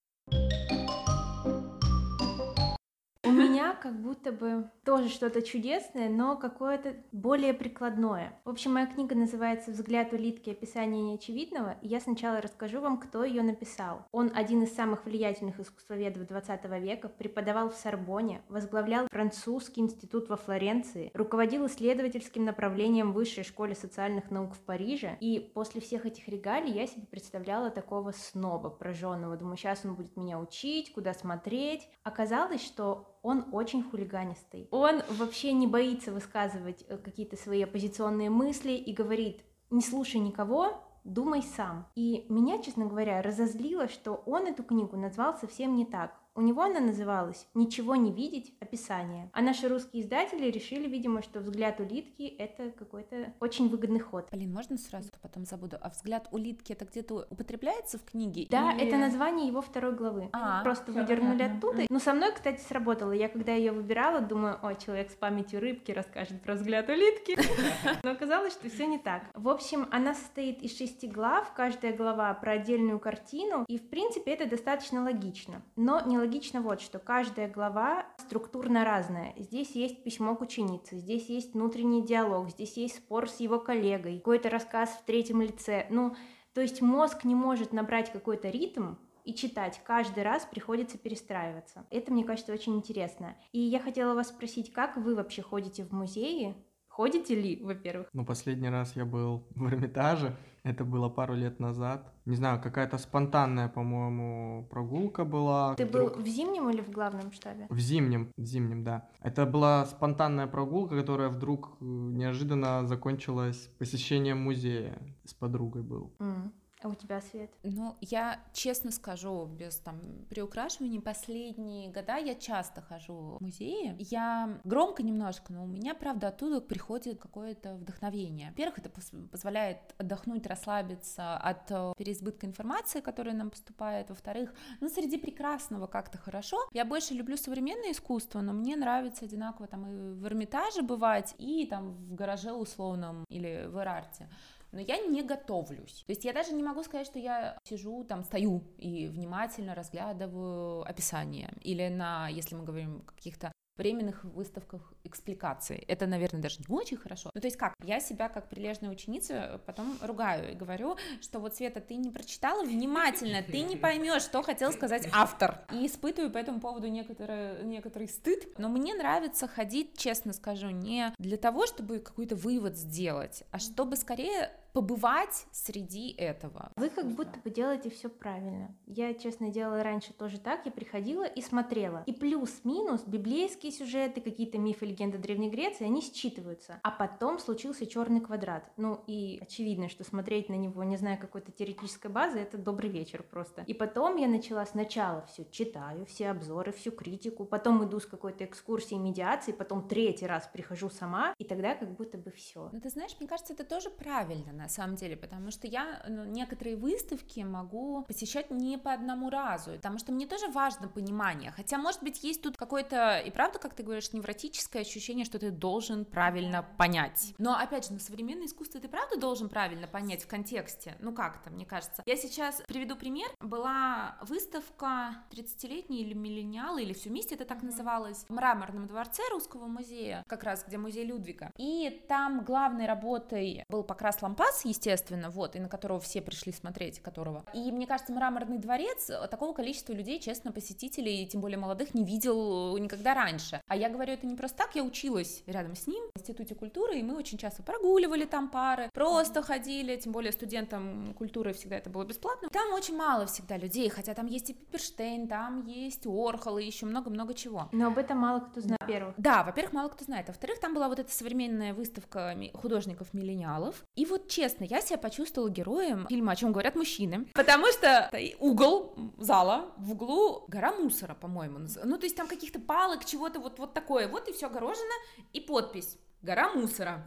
[3.74, 8.40] Как будто бы тоже что-то чудесное, но какое-то более прикладное.
[8.46, 10.50] В общем, моя книга называется «Взгляд улитки.
[10.50, 14.06] Описание неочевидного», и я сначала расскажу вам, кто ее написал.
[14.12, 20.38] Он один из самых влиятельных искусствоведов 20 века, преподавал в Сорбоне, возглавлял французский институт во
[20.38, 26.72] Флоренции, руководил исследовательским направлением Высшей школе социальных наук в Париже, и после всех этих регалий
[26.72, 29.38] я себе представляла такого сноба прожженного.
[29.38, 31.88] Думаю, сейчас он будет меня учить, куда смотреть.
[32.04, 34.68] Оказалось, что он очень хулиганистый.
[34.72, 40.84] Он вообще не боится высказывать э, какие-то свои оппозиционные мысли и говорит, не слушай никого,
[41.04, 41.88] думай сам.
[41.96, 46.21] И меня, честно говоря, разозлило, что он эту книгу назвал совсем не так.
[46.34, 48.54] У него она называлась «Ничего не видеть.
[48.62, 49.30] Описание».
[49.34, 54.30] А наши русские издатели решили, видимо, что «Взгляд улитки»— это какой-то очень выгодный ход.
[54.32, 55.78] Блин, можно сразу, потом забуду.
[55.82, 58.48] А «Взгляд улитки»— это где-то употребляется в книге?
[58.50, 58.88] Да, или...
[58.88, 60.30] это название его второй главы.
[60.32, 61.58] А, Просто выдернули понятно.
[61.58, 61.84] оттуда.
[61.90, 63.12] Но со мной, кстати, сработало.
[63.12, 67.38] Я когда ее выбирала, думаю, о, человек с памятью рыбки расскажет про «Взгляд улитки».
[68.04, 69.24] Но оказалось, что все не так.
[69.34, 74.32] В общем, она состоит из шести глав, каждая глава про отдельную картину, и, в принципе,
[74.32, 75.62] это достаточно логично.
[75.76, 77.00] Но не логично вот что.
[77.00, 79.34] Каждая глава структурно разная.
[79.38, 84.20] Здесь есть письмо к ученице, здесь есть внутренний диалог, здесь есть спор с его коллегой,
[84.20, 85.88] какой-то рассказ в третьем лице.
[85.90, 86.16] Ну,
[86.54, 91.86] то есть мозг не может набрать какой-то ритм, и читать каждый раз приходится перестраиваться.
[91.92, 93.36] Это, мне кажется, очень интересно.
[93.52, 96.56] И я хотела вас спросить, как вы вообще ходите в музеи,
[96.92, 98.10] Ходите ли, во-первых?
[98.12, 102.14] Ну, последний раз я был в Эрмитаже, это было пару лет назад.
[102.26, 105.76] Не знаю, какая-то спонтанная, по-моему, прогулка была.
[105.76, 107.66] Ты был в зимнем или в главном штабе?
[107.70, 109.08] В зимнем, в зимнем, да.
[109.22, 115.02] Это была спонтанная прогулка, которая вдруг э, неожиданно закончилась посещением музея.
[115.26, 116.14] С подругой был.
[116.20, 116.54] М.
[116.84, 117.52] А у тебя, Свет?
[117.64, 123.96] Ну, я честно скажу, без там приукрашиваний, последние года я часто хожу в музеи.
[124.00, 128.50] Я громко немножко, но у меня, правда, оттуда приходит какое-то вдохновение.
[128.50, 128.90] Во-первых, это
[129.32, 134.10] позволяет отдохнуть, расслабиться от э, переизбытка информации, которая нам поступает.
[134.10, 136.58] Во-вторых, ну, среди прекрасного как-то хорошо.
[136.72, 141.68] Я больше люблю современное искусство, но мне нравится одинаково там и в Эрмитаже бывать, и
[141.68, 144.28] там в гараже условном или в Эрарте
[144.72, 146.04] но я не готовлюсь.
[146.06, 150.82] То есть я даже не могу сказать, что я сижу там, стою и внимательно разглядываю
[150.84, 151.54] описание.
[151.62, 155.78] Или на, если мы говорим о каких-то временных выставках экспликаций.
[155.88, 157.32] Это, наверное, даже не очень хорошо.
[157.34, 157.74] Ну, то есть как?
[157.84, 162.64] Я себя как прилежная ученица потом ругаю и говорю, что вот, Света, ты не прочитала
[162.64, 165.66] внимательно, ты не поймешь, что хотел сказать автор.
[165.72, 168.60] И испытываю по этому поводу некоторый, некоторый стыд.
[168.60, 173.96] Но мне нравится ходить, честно скажу, не для того, чтобы какой-то вывод сделать, а чтобы
[173.96, 176.72] скорее побывать среди этого.
[176.76, 178.76] Вы как будто бы делаете все правильно.
[178.86, 180.66] Я, честно, делала раньше тоже так.
[180.66, 182.04] Я приходила и смотрела.
[182.06, 186.80] И плюс-минус библейские сюжеты, какие-то мифы, легенды Древней Греции, они считываются.
[186.84, 188.72] А потом случился черный квадрат.
[188.78, 193.24] Ну и очевидно, что смотреть на него, не зная какой-то теоретической базы, это добрый вечер
[193.24, 193.64] просто.
[193.68, 198.46] И потом я начала сначала все читаю, все обзоры, всю критику, потом иду с какой-то
[198.46, 202.70] экскурсией медиации, потом третий раз прихожу сама, и тогда как будто бы все.
[202.72, 206.24] Ну, ты знаешь, мне кажется, это тоже правильно на самом деле, потому что я ну,
[206.26, 211.78] некоторые выставки могу посещать не по одному разу, потому что мне тоже важно понимание, хотя,
[211.78, 216.06] может быть, есть тут какое-то, и правда, как ты говоришь, невротическое ощущение, что ты должен
[216.06, 217.34] правильно понять.
[217.38, 221.50] Но, опять же, на современное искусство ты правда должен правильно понять в контексте, ну как-то,
[221.50, 222.04] мне кажется.
[222.06, 223.30] Я сейчас приведу пример.
[223.40, 229.68] Была выставка 30-летний или миллениалы, или все вместе это так называлось, в Мраморном дворце Русского
[229.68, 231.52] музея, как раз где музей Людвига.
[231.58, 234.22] И там главной работой был покрас
[234.52, 237.44] лампас, естественно, вот, и на которого все пришли смотреть, которого.
[237.54, 242.78] И мне кажется, Мраморный дворец такого количества людей, честно, посетителей, тем более молодых, не видел
[242.78, 243.62] никогда раньше.
[243.68, 247.00] А я говорю это не просто так, я училась рядом с ним в Институте культуры,
[247.00, 251.90] и мы очень часто прогуливали там пары, просто ходили, тем более студентам культуры всегда это
[251.90, 252.50] было бесплатно.
[252.52, 256.86] Там очень мало всегда людей, хотя там есть и Пиперштейн, там есть Орхол и еще
[256.86, 257.70] много-много чего.
[257.72, 259.16] Но об этом мало кто знает, во-первых.
[259.18, 260.28] Да, во-первых, мало кто знает.
[260.28, 263.84] Во-вторых, там была вот эта современная выставка ми- художников-миллениалов.
[263.96, 267.28] И вот честно, я себя почувствовала героем фильма «О чем говорят мужчины».
[267.34, 271.60] Потому что угол зала, в углу гора мусора, по-моему.
[271.84, 274.08] Ну, то есть там каких-то палок, чего-то вот, вот такое.
[274.08, 274.94] Вот и все огорожено.
[275.34, 277.04] И подпись гора мусора.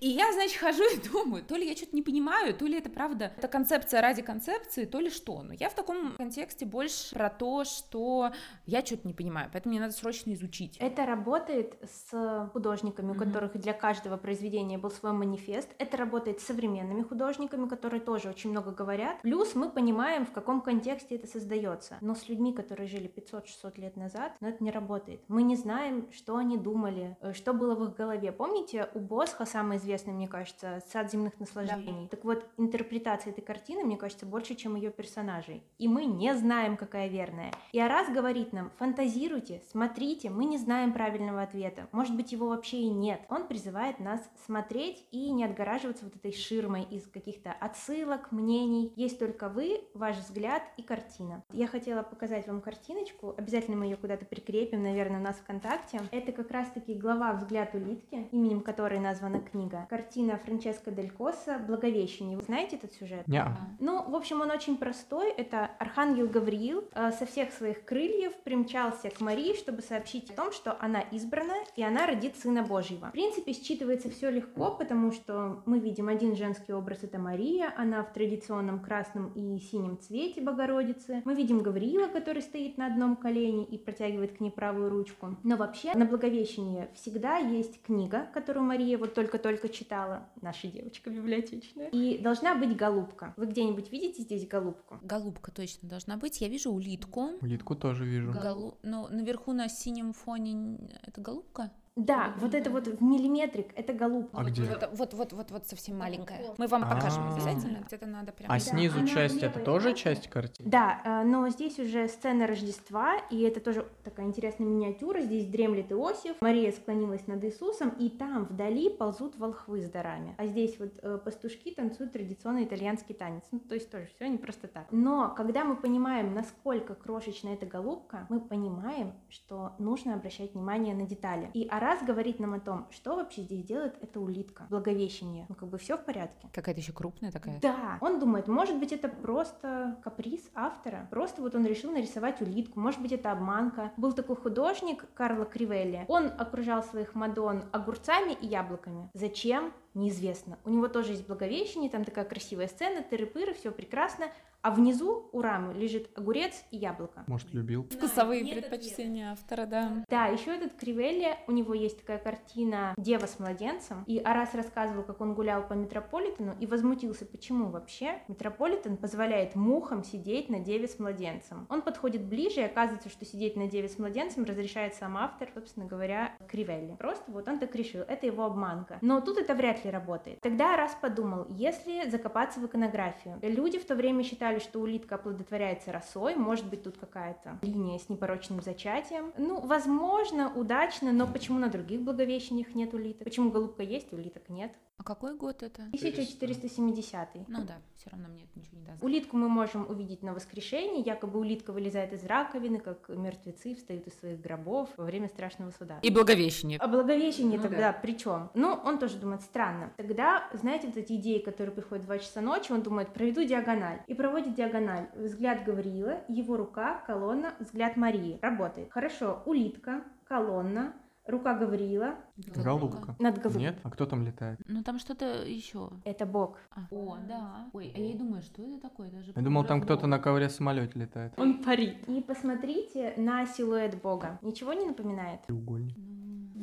[0.00, 2.88] И я, значит, хожу и думаю, то ли я что-то не понимаю, то ли это
[2.90, 5.42] правда, это концепция ради концепции, то ли что.
[5.42, 8.32] Но я в таком контексте больше про то, что
[8.66, 10.76] я что-то не понимаю, поэтому мне надо срочно изучить.
[10.78, 13.24] Это работает с художниками, у Мгм.
[13.24, 15.68] которых для каждого произведения был свой манифест.
[15.78, 19.20] Это работает с современными художниками, которые тоже очень много говорят.
[19.22, 21.98] Плюс мы понимаем, в каком контексте это создается.
[22.00, 25.20] Но с людьми, которые жили 500-600 лет назад, ну, это не работает.
[25.28, 28.32] Мы не знаем, что они думали, э, что было в их голове.
[28.44, 32.08] Помните, у Босха самый известный, мне кажется, «Сад земных наслаждений».
[32.08, 35.62] Так вот, интерпретация этой картины, мне кажется, больше, чем ее персонажей.
[35.78, 37.52] И мы не знаем, какая верная.
[37.72, 41.88] И Арас говорит нам, фантазируйте, смотрите, мы не знаем правильного ответа.
[41.90, 43.22] Может быть, его вообще и нет.
[43.30, 48.92] Он призывает нас смотреть и не отгораживаться вот этой ширмой из каких-то отсылок, мнений.
[48.94, 51.42] Есть только вы, ваш взгляд и картина.
[51.50, 53.32] Я хотела показать вам картиночку.
[53.38, 56.02] Обязательно мы ее куда-то прикрепим, наверное, у нас ВКонтакте.
[56.10, 59.86] Это как раз-таки глава «Взгляд улитки», именем которой названа книга.
[59.88, 62.36] Картина Франческо Дель Коса «Благовещение».
[62.36, 63.26] Вы знаете этот сюжет?
[63.28, 63.44] Не,
[63.78, 65.30] Ну, в общем, он очень простой.
[65.30, 70.52] Это архангел Гавриил э, со всех своих крыльев примчался к Марии, чтобы сообщить о том,
[70.52, 73.08] что она избрана, и она родит Сына Божьего.
[73.08, 78.02] В принципе, считывается все легко, потому что мы видим один женский образ— это Мария, она
[78.02, 81.22] в традиционном красном и синем цвете Богородицы.
[81.24, 85.36] Мы видим Гавриила, который стоит на одном колене и протягивает к ней правую ручку.
[85.44, 91.88] Но вообще на Благовещение всегда есть книга, которую Мария вот только-только читала, наша девочка библиотечная,
[91.88, 93.34] и должна быть голубка.
[93.36, 94.98] Вы где-нибудь видите здесь голубку?
[95.02, 96.40] Голубка точно должна быть.
[96.40, 97.32] Я вижу улитку.
[97.40, 98.32] улитку тоже вижу.
[98.32, 98.78] Голу...
[98.82, 101.70] Ну, наверху на синем фоне это голубка?
[101.96, 104.40] Да, вот это вот в миллиметрик, это голубка.
[104.40, 104.62] А где?
[104.62, 106.40] Вот, вот, вот, вот, вот совсем маленькая.
[106.58, 107.32] Мы вам покажем А.
[107.34, 107.84] обязательно.
[107.86, 108.50] Где-то надо прям.
[108.50, 110.00] А Да, снизу она часть это тоже лапе.
[110.00, 110.68] часть картины?
[110.68, 115.20] Да, э, но здесь уже сцена Рождества, и это тоже такая интересная миниатюра.
[115.20, 120.34] Здесь дремлет Иосиф, Мария склонилась над Иисусом, и там вдали ползут волхвы с дарами.
[120.36, 123.44] А здесь вот э, пастушки танцуют традиционный итальянский танец.
[123.52, 124.86] Ну, то есть тоже все не просто так.
[124.90, 131.06] Но когда мы понимаем, насколько крошечна эта голубка, мы понимаем, что нужно обращать внимание на
[131.06, 131.50] детали.
[131.54, 134.66] И Арас говорит нам о том, что вообще здесь делает эта улитка.
[134.70, 135.44] Благовещение.
[135.50, 136.48] Ну, как бы все в порядке.
[136.52, 137.60] Какая-то еще крупная такая.
[137.60, 141.06] Да, он думает, может быть, это просто каприз автора.
[141.10, 143.92] Просто вот он решил нарисовать улитку, может быть, это обманка.
[143.98, 146.06] Был такой художник Карло Кривелли.
[146.08, 149.10] Он окружал своих Мадон огурцами и яблоками.
[149.12, 149.70] Зачем?
[149.92, 150.58] Неизвестно.
[150.64, 154.26] У него тоже есть Благовещение, там такая красивая сцена, тыры-пыры, все прекрасно.
[154.64, 157.24] А внизу у рамы лежит огурец и яблоко.
[157.26, 157.86] Может, любил?
[157.90, 160.04] Вкусовые предпочтения автора, да.
[160.08, 165.02] Да, еще этот Кривелли, у него есть такая картина «Дева с младенцем», и Арас рассказывал,
[165.02, 170.88] как он гулял по Метрополитену и возмутился, почему вообще Метрополитен позволяет мухам сидеть на Деве
[170.88, 171.66] с младенцем.
[171.68, 175.84] Он подходит ближе, и оказывается, что сидеть на Деве с младенцем разрешает сам автор, собственно
[175.84, 176.96] говоря, Кривелли.
[176.98, 178.96] Просто вот он так решил, это его обманка.
[179.02, 180.40] Но тут это вряд ли работает.
[180.40, 185.92] Тогда Арас подумал, если закопаться в иконографию, люди в то время считали, что улитка оплодотворяется
[185.92, 189.32] росой, может быть, тут какая-то линия с непорочным зачатием.
[189.36, 193.24] Ну, возможно, удачно, но почему на других благовещениях нет улиток?
[193.24, 194.72] Почему голубка есть, улиток нет?
[194.96, 195.82] А какой год это?
[195.82, 199.02] 1470 Ну да, все равно мне это ничего не даст.
[199.02, 204.14] Улитку мы можем увидеть на воскрешении, якобы улитка вылезает из раковины, как мертвецы встают из
[204.18, 205.98] своих гробов во время страшного суда.
[206.02, 206.78] И благовещение.
[206.78, 208.50] А благовещение Ну тогда при чем?
[208.54, 209.92] Ну, он тоже думает, странно.
[209.96, 214.00] Тогда, знаете, вот эти идеи, которые приходят в 2 часа ночи, он думает, проведу диагональ.
[214.06, 215.08] И проводит диагональ.
[215.16, 218.38] Взгляд Гавриила, его рука, колонна, взгляд Марии.
[218.42, 218.92] Работает.
[218.92, 220.94] Хорошо, улитка, колонна,
[221.26, 222.14] рука Гавриила
[222.56, 223.16] Голубка.
[223.18, 223.62] над голубкой.
[223.62, 223.78] Нет?
[223.82, 224.60] А кто там летает?
[224.66, 225.90] Ну там что-то еще.
[226.04, 226.58] Это бог.
[226.90, 227.68] О, да.
[227.72, 229.10] Ой, а я и думаю, что это такое?
[229.10, 231.32] Даже Я думал, там кто-то на ковре самолете летает.
[231.36, 232.08] Он парит.
[232.08, 234.38] И посмотрите на силуэт бога.
[234.42, 235.42] Ничего не напоминает?
[235.46, 235.96] Треугольник.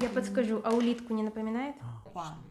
[0.01, 1.75] Я подскажу, а улитку не напоминает?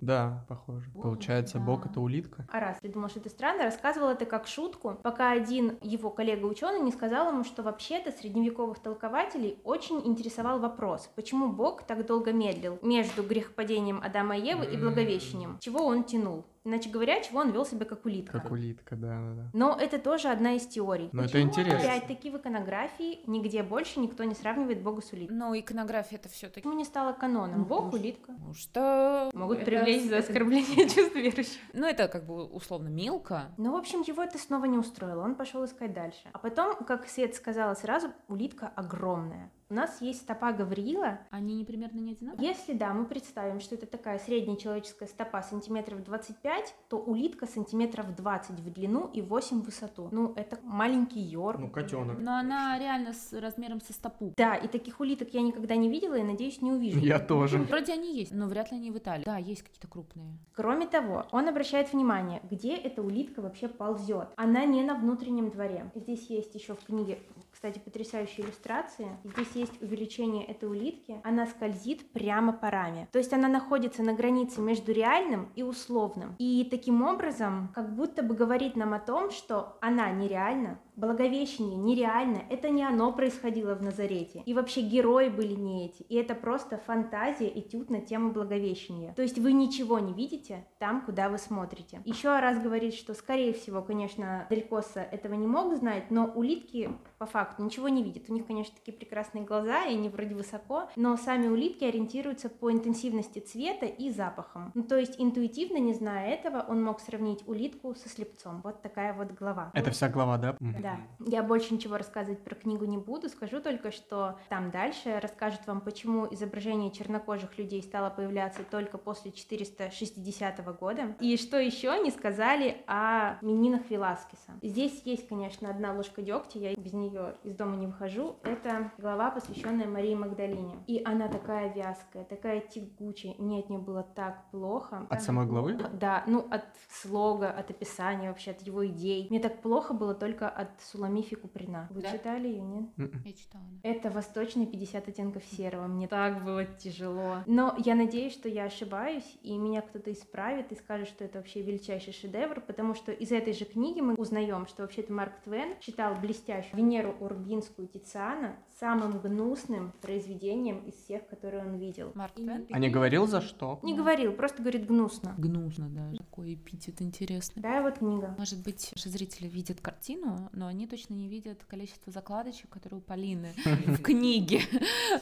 [0.00, 0.90] Да, похоже.
[0.92, 1.64] Получается, да.
[1.64, 2.46] бог это улитка.
[2.50, 6.80] А раз ты думал, что это странно, рассказывал это как шутку, пока один его коллега-ученый
[6.80, 12.78] не сказал ему, что вообще-то средневековых толкователей очень интересовал вопрос, почему Бог так долго медлил
[12.82, 16.44] между грехопадением Адама и Евы и Благовещением, чего он тянул.
[16.62, 18.38] Иначе говоря, чего он вел себя как улитка.
[18.38, 19.50] Как улитка, да, да, да.
[19.54, 21.08] Но это тоже одна из теорий.
[21.12, 21.78] Но это Почему, интересно.
[21.78, 25.34] Опять-таки в иконографии нигде больше никто не сравнивает Бога с улиткой.
[25.34, 26.60] Но иконография это все-таки.
[26.60, 27.60] Почему не стало каноном?
[27.60, 28.32] Ну, Бог, потому улитка.
[28.32, 29.30] Потому что...
[29.32, 31.58] Могут это- привлечь за это- оскорбление чувств верующих.
[31.72, 33.52] Ну, это как бы условно мелко.
[33.56, 36.28] Ну, в общем, его это снова не устроило, он пошел искать дальше.
[36.32, 39.50] А потом, как Свет сказала сразу, улитка огромная.
[39.70, 41.20] У нас есть стопа Гавриила.
[41.30, 42.48] Они не примерно не одинаковые?
[42.48, 48.12] Если, да, мы представим, что это такая средняя человеческая стопа сантиметров 25, то улитка сантиметров
[48.16, 50.08] 20 в длину и 8 в высоту.
[50.10, 51.60] Ну, это маленький Йорк.
[51.60, 52.18] Ну, котенок.
[52.18, 54.34] Но она реально с размером со стопу.
[54.36, 56.98] Да, и таких улиток я никогда не видела и, надеюсь, не увижу.
[56.98, 57.58] Я тоже.
[57.70, 59.22] Вроде они есть, но вряд ли они в Италии.
[59.22, 60.36] Да, есть какие-то крупные.
[60.56, 64.30] Кроме того, он обращает внимание, где эта улитка вообще ползет.
[64.34, 65.92] Она не на внутреннем дворе.
[65.94, 67.20] Здесь есть еще в книге,
[67.60, 69.18] кстати, потрясающие иллюстрации.
[69.22, 71.20] Здесь есть увеличение этой улитки.
[71.24, 73.06] Она скользит прямо по раме.
[73.12, 76.36] То есть она находится на границе между реальным и условным.
[76.38, 82.42] И таким образом, как будто бы говорит нам о том, что она нереальна, Благовещение нереально,
[82.50, 84.42] это не оно происходило в Назарете.
[84.46, 86.02] И вообще герои были не эти.
[86.02, 89.14] И это просто фантазия, этюд на тему Благовещения.
[89.14, 92.00] То есть вы ничего не видите там, куда вы смотрите.
[92.04, 96.90] Еще раз говорит, что скорее всего, конечно, Дель Коса этого не мог знать, но улитки
[97.18, 98.28] по факту ничего не видят.
[98.28, 102.70] У них, конечно, такие прекрасные глаза, и они вроде высоко, но сами улитки ориентируются по
[102.70, 104.72] интенсивности цвета и запахам.
[104.74, 108.60] Ну, то есть интуитивно, не зная этого, он мог сравнить улитку со слепцом.
[108.62, 109.70] Вот такая вот глава.
[109.74, 110.56] Это вся глава, да?
[110.60, 110.80] Мгм.
[111.18, 115.66] Да, я больше ничего рассказывать про книгу не буду, скажу только, что там дальше расскажет
[115.66, 122.10] вам, почему изображение чернокожих людей стало появляться только после 460 года, и что еще не
[122.10, 124.52] сказали о Мининах Веласкеса.
[124.62, 129.30] Здесь есть, конечно, одна ложка дегтя, я без нее из дома не выхожу, это глава,
[129.30, 135.06] посвященная Марии Магдалине, и она такая вязкая, такая тягучая, мне от нее было так плохо.
[135.08, 135.78] От самой главы?
[135.92, 139.26] Да, ну от слога, от описания вообще, от его идей.
[139.30, 141.88] Мне так плохо было только от Суламифи Куприна.
[141.90, 142.12] Вы Да?
[142.12, 142.86] читали ее, нет?
[142.96, 143.22] Мгм.
[143.24, 143.64] Я читала.
[143.82, 143.88] да.
[143.88, 145.86] Это «Восточный 50 оттенков серого».
[145.86, 147.38] Мне так было тяжело.
[147.46, 151.62] Но я надеюсь, что я ошибаюсь, и меня кто-то исправит и скажет, что это вообще
[151.62, 156.14] величайший шедевр, потому что из этой же книги мы узнаем, что вообще-то Марк Твен читал
[156.14, 162.12] блестящую Венеру Урбинскую Тициана самым гнусным произведением из всех, которые он видел.
[162.14, 162.66] Марк И Твен?
[162.70, 163.78] А не говорил за что?
[163.82, 165.34] Не говорил, просто говорит гнусно.
[165.38, 166.10] Гнусно, да.
[166.16, 167.62] Такой эпитет интересный.
[167.62, 168.34] Да, вот книга.
[168.38, 173.02] Может быть, наши зрители видят картину, но они точно не видят количество закладочек, которые у
[173.02, 173.54] Полины
[173.86, 174.60] в книге.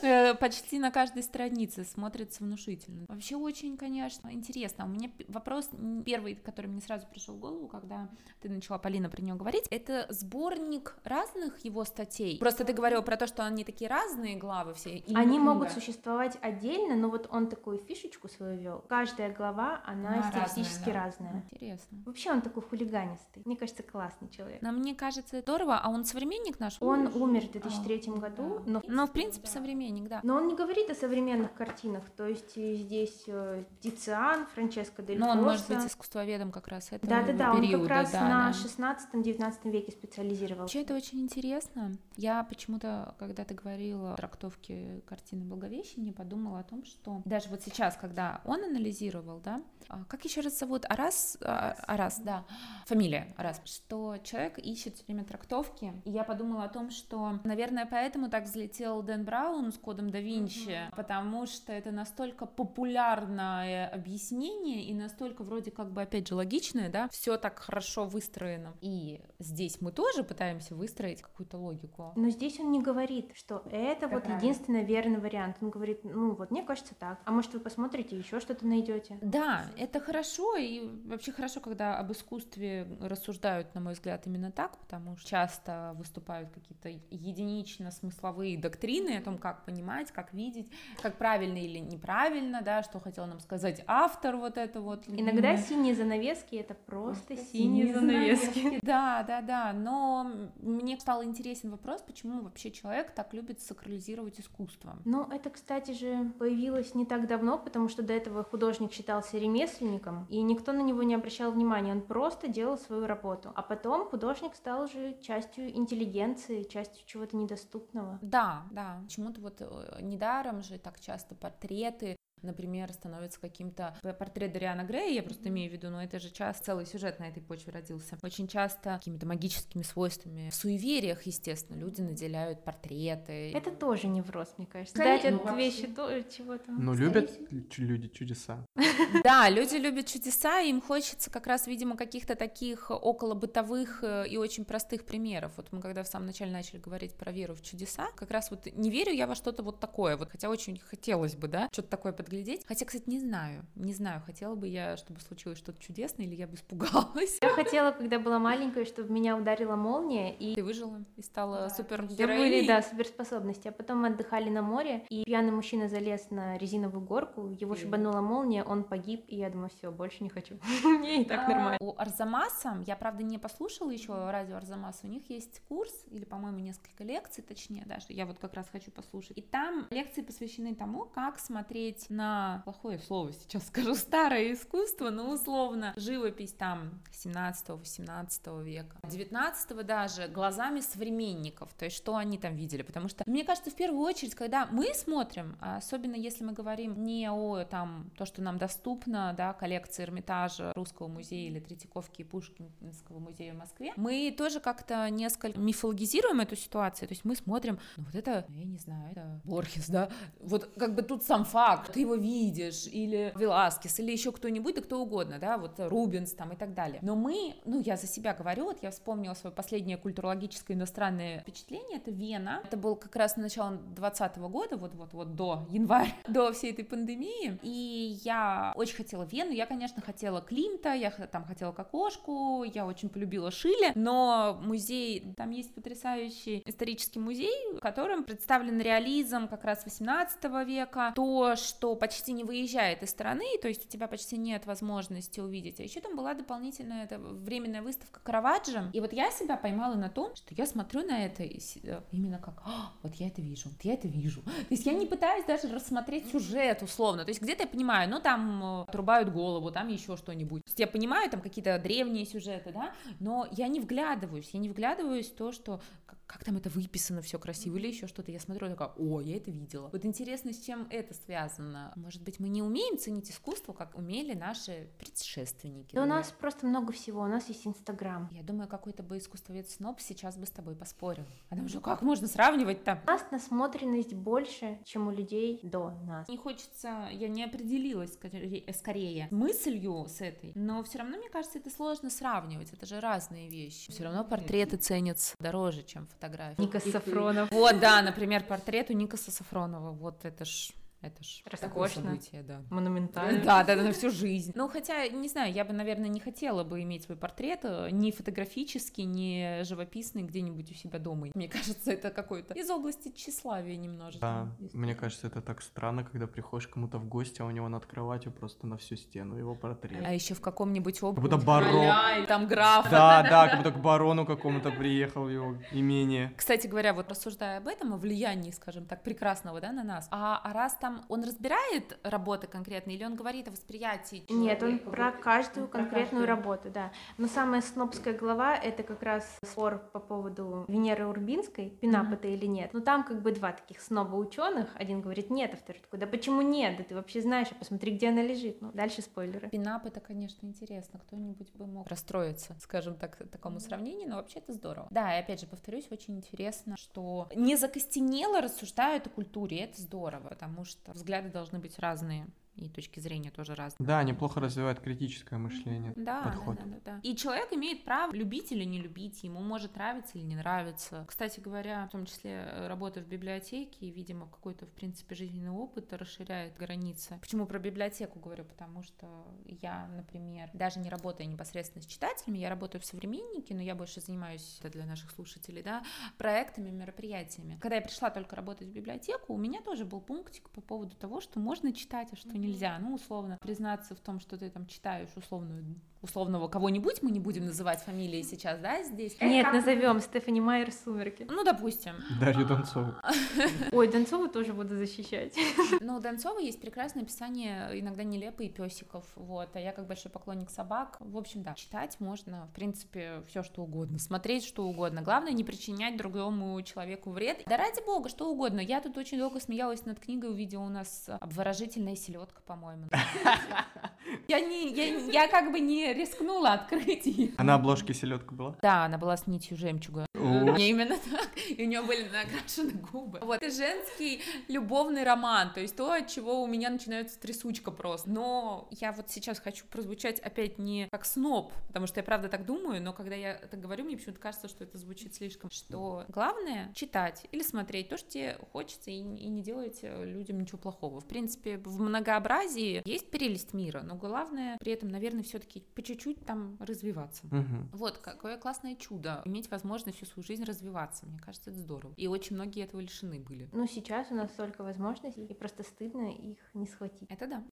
[0.03, 3.07] Э, Почти на каждой странице смотрится внушительно.
[3.09, 4.85] Вообще очень, конечно, интересно.
[4.85, 5.71] У меня вопрос
[6.05, 8.09] первый, который мне сразу пришел в голову, когда
[8.41, 12.37] ты начала, Полина, про него говорить, это сборник разных его статей.
[12.39, 15.05] Просто ты говорила про то, что они такие разные главы все.
[15.15, 18.85] Они могут существовать отдельно, но вот он такую фишечку свою вел.
[18.89, 21.05] Каждая глава, она Она стилистически разная, да.
[21.05, 21.43] разная.
[21.53, 21.99] Интересно.
[22.07, 23.43] Вообще он такой хулиганистый.
[23.45, 24.61] Мне кажется, классный человек.
[24.63, 25.79] Но мне кажется, здорово.
[25.79, 26.77] А он современник наш?
[26.81, 30.21] Он умер в 2003 году, но Ну, в принципе, современник, да.
[30.23, 35.31] Но он не говорит о современных картинах, то есть здесь э, Тициан, Франческо Дель Но
[35.31, 37.83] он может быть искусствоведом как раз этого Да-да-да, он периода.
[37.83, 38.95] как раз да, на да.
[39.13, 40.63] 16-19 веке специализировался.
[40.63, 41.97] Вообще это очень интересно.
[42.17, 47.63] Я почему-то, когда ты говорила о трактовке картины Благовещения, подумала о том, что даже вот
[47.63, 50.85] сейчас, когда он анализировал, да, а, как еще раз зовут?
[50.89, 51.39] Арас?
[51.43, 52.45] А, Арас, да,
[52.87, 57.87] фамилия Арас, что человек ищет все время трактовки, и я подумала о том, что, наверное,
[57.87, 64.85] поэтому так взлетел Дэн Браун с кодом да Винчи, потому что это настолько популярное объяснение
[64.85, 68.75] и настолько вроде как бы опять же логичное, да, все так хорошо выстроено.
[68.81, 72.13] И здесь мы тоже пытаемся выстроить какую-то логику.
[72.17, 74.39] Но здесь он не говорит, что это вот правильно.
[74.39, 75.57] единственный верный вариант.
[75.61, 77.21] Он говорит, ну вот мне кажется так.
[77.25, 79.19] А может вы посмотрите, еще что-то найдете.
[79.23, 84.77] Да, это хорошо, и вообще хорошо, когда об искусстве рассуждают, на мой взгляд, именно так,
[84.79, 90.69] потому что часто выступают какие-то единично смысловые доктрины о том, как понимать, как видеть,
[91.03, 95.05] как правильно или неправильно, да, что хотел нам сказать автор вот это вот.
[95.07, 95.57] Иногда любимое.
[95.57, 98.79] синие занавески это просто Просто синие синие занавески.
[98.89, 100.31] Да, да, да, но
[100.61, 104.97] мне стал интересен вопрос, почему вообще человек так любит сакрализировать искусство.
[105.05, 110.27] Ну, это, кстати же, появилось не так давно, потому что до этого художник считался ремесленником,
[110.31, 113.53] и никто на него не обращал внимания, он просто делал свою работу.
[113.55, 118.19] А потом художник стал же частью интеллигенции, частью чего-то недоступного.
[118.23, 119.01] Да, да.
[119.05, 125.23] Почему-то вот э, недаром же так часто портреты например, становятся каким-то портрет Дариана Грея, я
[125.23, 128.19] просто имею в виду, но это же часто целый сюжет на этой почве родился.
[128.23, 130.51] Очень часто какими-то магическими свойствами.
[130.51, 133.53] В суевериях, естественно, люди наделяют портреты.
[133.53, 134.95] Это тоже невроз, мне кажется.
[134.95, 136.71] Скорее- Дать ну, от вообще- вещи то, чего-то.
[136.71, 137.31] Ну, любят
[137.79, 138.65] люди чудеса.
[139.25, 144.29] Да, люди любят чудеса, и им хочется как раз, видимо, каких-то таких около бытовых э,
[144.29, 145.53] и очень простых примеров.
[145.57, 148.67] Вот мы когда в самом начале начали говорить про веру в чудеса, как раз вот
[148.67, 152.13] не верю я во что-то вот такое, вот хотя очень хотелось бы, да, что-то такое
[152.29, 152.65] подглядеть.
[152.67, 156.47] Хотя, кстати, не знаю, не знаю, хотела бы я, чтобы случилось что-то чудесное, или я
[156.47, 157.39] бы испугалась.
[157.41, 162.03] Я хотела, когда была маленькая, чтобы меня ударила молния, и Ты выжила и стала супер
[162.03, 163.69] У меня были, да, суперспособности.
[163.69, 167.79] А потом мы отдыхали на море, и пьяный мужчина залез на резиновую горку, его И-
[167.79, 170.59] шибанула молния, он погиб, и я думаю, все, больше не хочу.
[170.85, 171.79] Мне и так нормально.
[171.81, 176.59] У Арзамаса, я, правда, не послушала еще радио Арзамаса, у них есть курс, или, по-моему,
[176.59, 179.37] несколько лекций, точнее, даже, я вот как раз хочу послушать.
[179.39, 185.31] И там лекции посвящены тому, как смотреть на, плохое слово сейчас скажу, старое искусство, но
[185.33, 192.83] условно, живопись там 17-18 века, 19 даже, глазами современников, то есть что они там видели,
[192.83, 197.05] потому что, мне кажется, в первую очередь, когда мы смотрим, а особенно если мы говорим
[197.05, 202.25] не о там, то, что нам доступно, да, коллекции Эрмитажа, Русского музея или Третьяковки и
[202.25, 207.79] Пушкинского музея в Москве, мы тоже как-то несколько мифологизируем эту ситуацию, то есть мы смотрим,
[207.97, 210.11] ну вот это, я не знаю, это Борхес, да,
[210.41, 214.81] вот как бы тут сам факт, ты его видишь, или Веласкес, или еще кто-нибудь, да
[214.81, 217.01] кто угодно, да, вот Рубенс там и так далее.
[217.03, 221.99] Но мы, ну я за себя говорю, вот я вспомнила свое последнее культурологическое иностранное впечатление,
[221.99, 226.85] это Вена, это был как раз начало 20 года, вот-вот-вот до января, до всей этой
[226.85, 232.87] пандемии, и я очень хотела Вену, я, конечно, хотела Климта, я там хотела Кокошку, я
[232.87, 239.65] очень полюбила Шиля, но музей, там есть потрясающий исторический музей, в котором представлен реализм как
[239.65, 244.37] раз 18 века, то, что почти не выезжает из страны, то есть у тебя почти
[244.37, 249.31] нет возможности увидеть, а еще там была дополнительная это, временная выставка Караваджо, и вот я
[249.31, 253.29] себя поймала на том, что я смотрю на это э, именно как, «А, вот я
[253.29, 257.25] это вижу, вот я это вижу, то есть я не пытаюсь даже рассмотреть сюжет условно,
[257.25, 260.81] то есть где-то я понимаю, ну там э, отрубают голову, там еще что-нибудь, то есть
[260.81, 265.35] я понимаю там какие-то древние сюжеты, да, но я не вглядываюсь, я не вглядываюсь в
[265.35, 265.81] то, что
[266.29, 269.51] как там это выписано все красиво или еще что-то, я смотрю такая, о, я это
[269.51, 269.89] видела.
[269.91, 273.97] Вот интересно, с чем это связано, возможно, может быть, мы не умеем ценить искусство, как
[273.97, 275.95] умели наши предшественники.
[275.95, 278.29] Да у нас просто много всего, у нас есть Инстаграм.
[278.33, 281.25] Я думаю, какой-то бы искусствовед сноб сейчас бы с тобой поспорил.
[281.49, 283.01] Потому что как можно сравнивать там?
[283.05, 286.29] У нас насмотренность больше, чем у людей до нас.
[286.29, 291.59] Не хочется, я не определилась скорее, скорее мыслью с этой, но все равно, мне кажется,
[291.59, 293.91] это сложно сравнивать, это же разные вещи.
[293.91, 296.61] Все равно портреты ценятся дороже, чем фотографии.
[296.61, 297.51] Ника Сафронов.
[297.51, 302.11] Вот, да, например, портрет у Никаса Сафронова, вот это ж это ж такое Роскошно.
[302.11, 302.63] событие, да.
[302.71, 303.45] Монументально.
[303.45, 304.53] Да, да, да, на всю жизнь.
[304.55, 308.11] Ну, хотя, не знаю, я бы, наверное, не хотела бы иметь свой портрет э, ни
[308.11, 311.29] фотографический, ни живописный где-нибудь у себя дома.
[311.35, 314.21] Мне кажется, это какой-то из области тщеславия немножечко.
[314.21, 317.69] Да, Если мне кажется, это так странно, когда приходишь кому-то в гости, а у него
[317.69, 320.03] над кроватью просто на всю стену его портрет.
[320.05, 321.31] А еще в каком-нибудь Как области.
[321.31, 322.27] будто барон.
[322.27, 322.91] Там граф.
[322.91, 326.33] Да, да, как будто к барону какому-то приехал в его имение.
[326.37, 330.41] Кстати говоря, вот рассуждая об этом, о влиянии, скажем так, прекрасного, да, на нас, а,
[330.43, 334.91] а раз там он разбирает работы конкретно, или он говорит о восприятии Нет, он человека?
[334.91, 336.27] про каждую Про конкретную каждую.
[336.27, 336.93] работу, да.
[337.17, 342.47] Но самая снобская глава— это как раз спор по поводу Венеры Урбинской, пинап это или
[342.47, 342.71] нет.
[342.73, 344.69] Ну там как бы два таких сноба ученых.
[344.75, 346.77] Один говорит нет, а второй такой, да почему нет?
[346.79, 348.61] Да ты вообще знаешь, а посмотри, где она лежит.
[348.61, 349.49] Ну, дальше спойлеры.
[349.49, 350.99] Пинап это, конечно, интересно.
[351.01, 354.89] Кто-нибудь бы мог расстроиться, скажем так, такому сравнению, но вообще это здорово.
[354.91, 360.29] Да, и опять же, повторюсь, очень интересно, что не закостенело рассуждают о культуре, это здорово,
[360.29, 362.27] потому что взгляды должны быть разные.
[362.59, 363.87] И точки зрения тоже разные.
[363.87, 365.93] Да, неплохо развивает критическое мышление.
[365.97, 366.57] Да, да, подход.
[366.57, 367.01] да, да, да.
[367.03, 371.05] И человек имеет право любить или не любить, ему может нравиться или не нравиться.
[371.09, 375.51] Кстати говоря, в том числе э, работа в библиотеке, и, видимо, какой-то, в принципе, жизненный
[375.51, 377.19] опыт расширяет границы.
[377.21, 378.45] Почему про библиотеку говорю?
[378.45, 379.07] Потому что
[379.47, 384.01] я, например, даже не работая непосредственно с читателями, я работаю в «Современнике», но я больше
[384.01, 385.83] занимаюсь, это для наших слушателей, да,
[386.17, 387.59] проектами, мероприятиями.
[387.61, 391.21] Когда я пришла только работать в библиотеку, у меня тоже был пунктик по поводу того,
[391.21, 392.79] что можно читать, а что нельзя.
[392.79, 395.65] Ну, условно, признаться в том, что ты там читаешь условную,
[396.03, 399.21] условного кого-нибудь, мы не будем называть фамилии сейчас, да, здесь?
[399.21, 401.27] Нет, назовем Стефани Майер «Сумерки».
[401.29, 401.95] Ну, допустим.
[402.21, 402.95] Дарью Донцову.
[403.73, 405.37] Ой, Донцову тоже буду защищать.
[405.81, 410.51] Ну, у Донцова есть прекрасное описание, иногда нелепые песиков, вот, а я как большой поклонник
[410.51, 410.97] собак.
[411.01, 415.03] В общем, да, читать можно, в принципе, все что угодно, смотреть что угодно.
[415.03, 417.43] Главное, не причинять другому человеку вред.
[417.47, 418.61] Да ради бога, что угодно.
[418.61, 422.89] Я тут очень долго смеялась над книгой, увидела у нас обворожительная селедка, по-моему.
[424.31, 427.31] Я, не, я, я как бы не рискнула открыть ее.
[427.39, 428.57] А на обложке селедка была?
[428.61, 430.05] Да, она была с нитью жемчуга.
[430.19, 431.29] Не именно так.
[431.49, 433.19] И у нее были накрашены губы.
[433.23, 433.43] Вот.
[433.43, 438.11] Это женский любовный роман, то есть то, от чего у меня начинается трясучка просто.
[438.11, 442.45] Но я вот сейчас хочу прозвучать опять не как сноб, потому что я правда так
[442.45, 445.51] думаю, но когда я это говорю, мне почему-то кажется, что это звучит слишком.
[445.51, 450.41] Что главное читать или смотреть то, что тебе хочется, и, и не делать э, людям
[450.41, 451.01] ничего плохого.
[451.01, 456.25] В принципе, в многообразии есть прелесть мира, но главное при этом, наверное, все-таки по чуть-чуть
[456.25, 457.27] там развиваться.
[457.27, 457.71] Мгм.
[457.73, 461.07] Вот, какое классное чудо, иметь возможность свою жизнь развиваться.
[461.07, 461.95] Мне кажется, это здорово.
[461.97, 463.49] И очень многие этого лишены были.
[463.53, 467.09] Ну, сейчас у нас столько возможностей, и просто стыдно их не схватить.
[467.11, 467.45] Это да.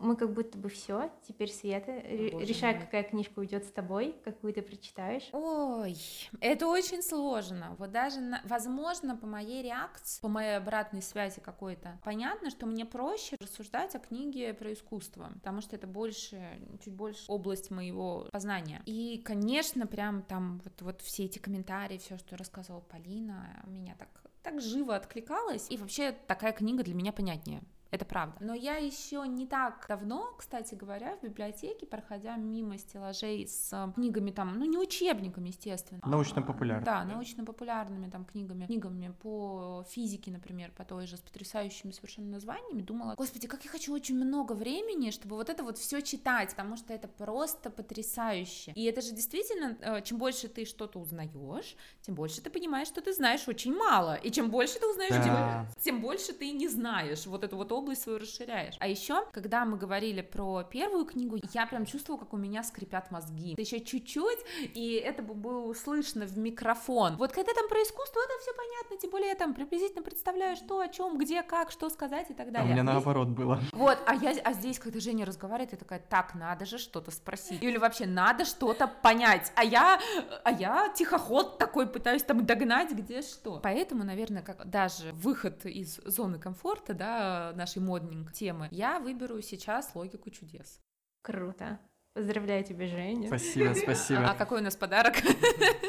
[0.00, 1.10] Мы как будто бы все.
[1.28, 1.92] Теперь Света,
[2.32, 2.84] Боже решай, мой.
[2.84, 5.28] какая книжка уйдет с тобой, какую ты прочитаешь.
[5.32, 5.96] Ой,
[6.40, 7.76] это очень сложно.
[7.78, 12.86] Вот даже, на- возможно, по моей реакции, по моей обратной связи какой-то, понятно, что мне
[12.86, 16.40] проще рассуждать о книге про искусство, потому что это больше,
[16.82, 18.82] чуть больше область моего познания.
[18.86, 24.08] И, конечно, прям там вот, вот все эти комментарии, все, что рассказывала Полина, меня так,
[24.42, 25.70] так живо откликалось.
[25.70, 27.62] И вообще такая книга для меня понятнее.
[27.90, 28.36] Это правда.
[28.40, 33.92] Но я еще не так давно, кстати говоря, в библиотеке, проходя мимо стеллажей с э,
[33.94, 36.00] книгами там, ну не учебниками, естественно.
[36.04, 36.84] Научно-популярно.
[36.84, 42.82] Да, научно-популярными там книгами, книгами по физике, например, по той же, с потрясающими совершенно названиями,
[42.82, 46.76] думала, господи, как я хочу очень много времени, чтобы вот это вот все читать, потому
[46.76, 48.72] что это просто потрясающе.
[48.74, 53.00] И это же действительно, э, чем больше ты что-то узнаешь, тем больше ты понимаешь, что
[53.00, 55.66] ты знаешь очень мало, и чем больше ты узнаешь, тем Да.
[55.80, 58.74] тем больше ты не знаешь, вот эту вот область свою расширяешь.
[58.78, 63.10] А еще, когда мы говорили про первую книгу, я прям чувствовала, как у меня скрипят
[63.10, 63.54] мозги.
[63.58, 64.38] Еще чуть-чуть,
[64.74, 67.16] и это бы было слышно в микрофон.
[67.16, 70.80] Вот когда там про искусство, это все понятно, тем более я там приблизительно представляю, что,
[70.80, 72.72] о чем, где, как, что сказать и так А у далее.
[72.72, 73.60] меня наоборот было.
[73.72, 77.62] вот, а я, а здесь, когда Женя разговаривает, я такая, так, надо же что-то спросить.
[77.62, 79.52] Или вообще надо что-то понять.
[79.56, 80.00] А я,
[80.44, 83.60] а я тихоход такой пытаюсь там догнать, где что.
[83.62, 89.94] Поэтому, наверное, как даже выход из зоны комфорта, да, нашей модненькой темы, я выберу сейчас
[89.94, 90.80] логику чудес.
[91.22, 91.78] Круто.
[92.12, 93.28] Поздравляю тебя, Женя.
[93.28, 94.34] Спасибо, А спасибо.
[94.36, 95.14] какой у нас подарок?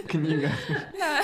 [0.07, 0.49] Книга.
[0.99, 1.21] Да.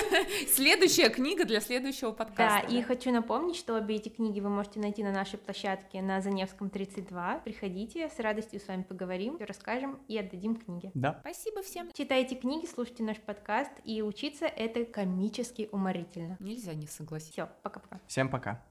[0.49, 2.67] Следующая книга для следующего Да, подкаста.
[2.73, 6.71] и хочу напомнить, что обе эти книги вы можете найти на нашей площадке на Заневском
[6.71, 7.41] 32.
[7.45, 10.89] Приходите, с радостью с вами поговорим, расскажем и отдадим книги.
[10.95, 11.19] Да.
[11.21, 11.91] Спасибо всем.
[11.93, 16.37] Читайте книги, слушайте наш подкаст, и учиться это комически уморительно.
[16.39, 17.33] Нельзя не согласиться.
[17.33, 17.99] Все, пока-пока.
[18.07, 18.63] Всем пока.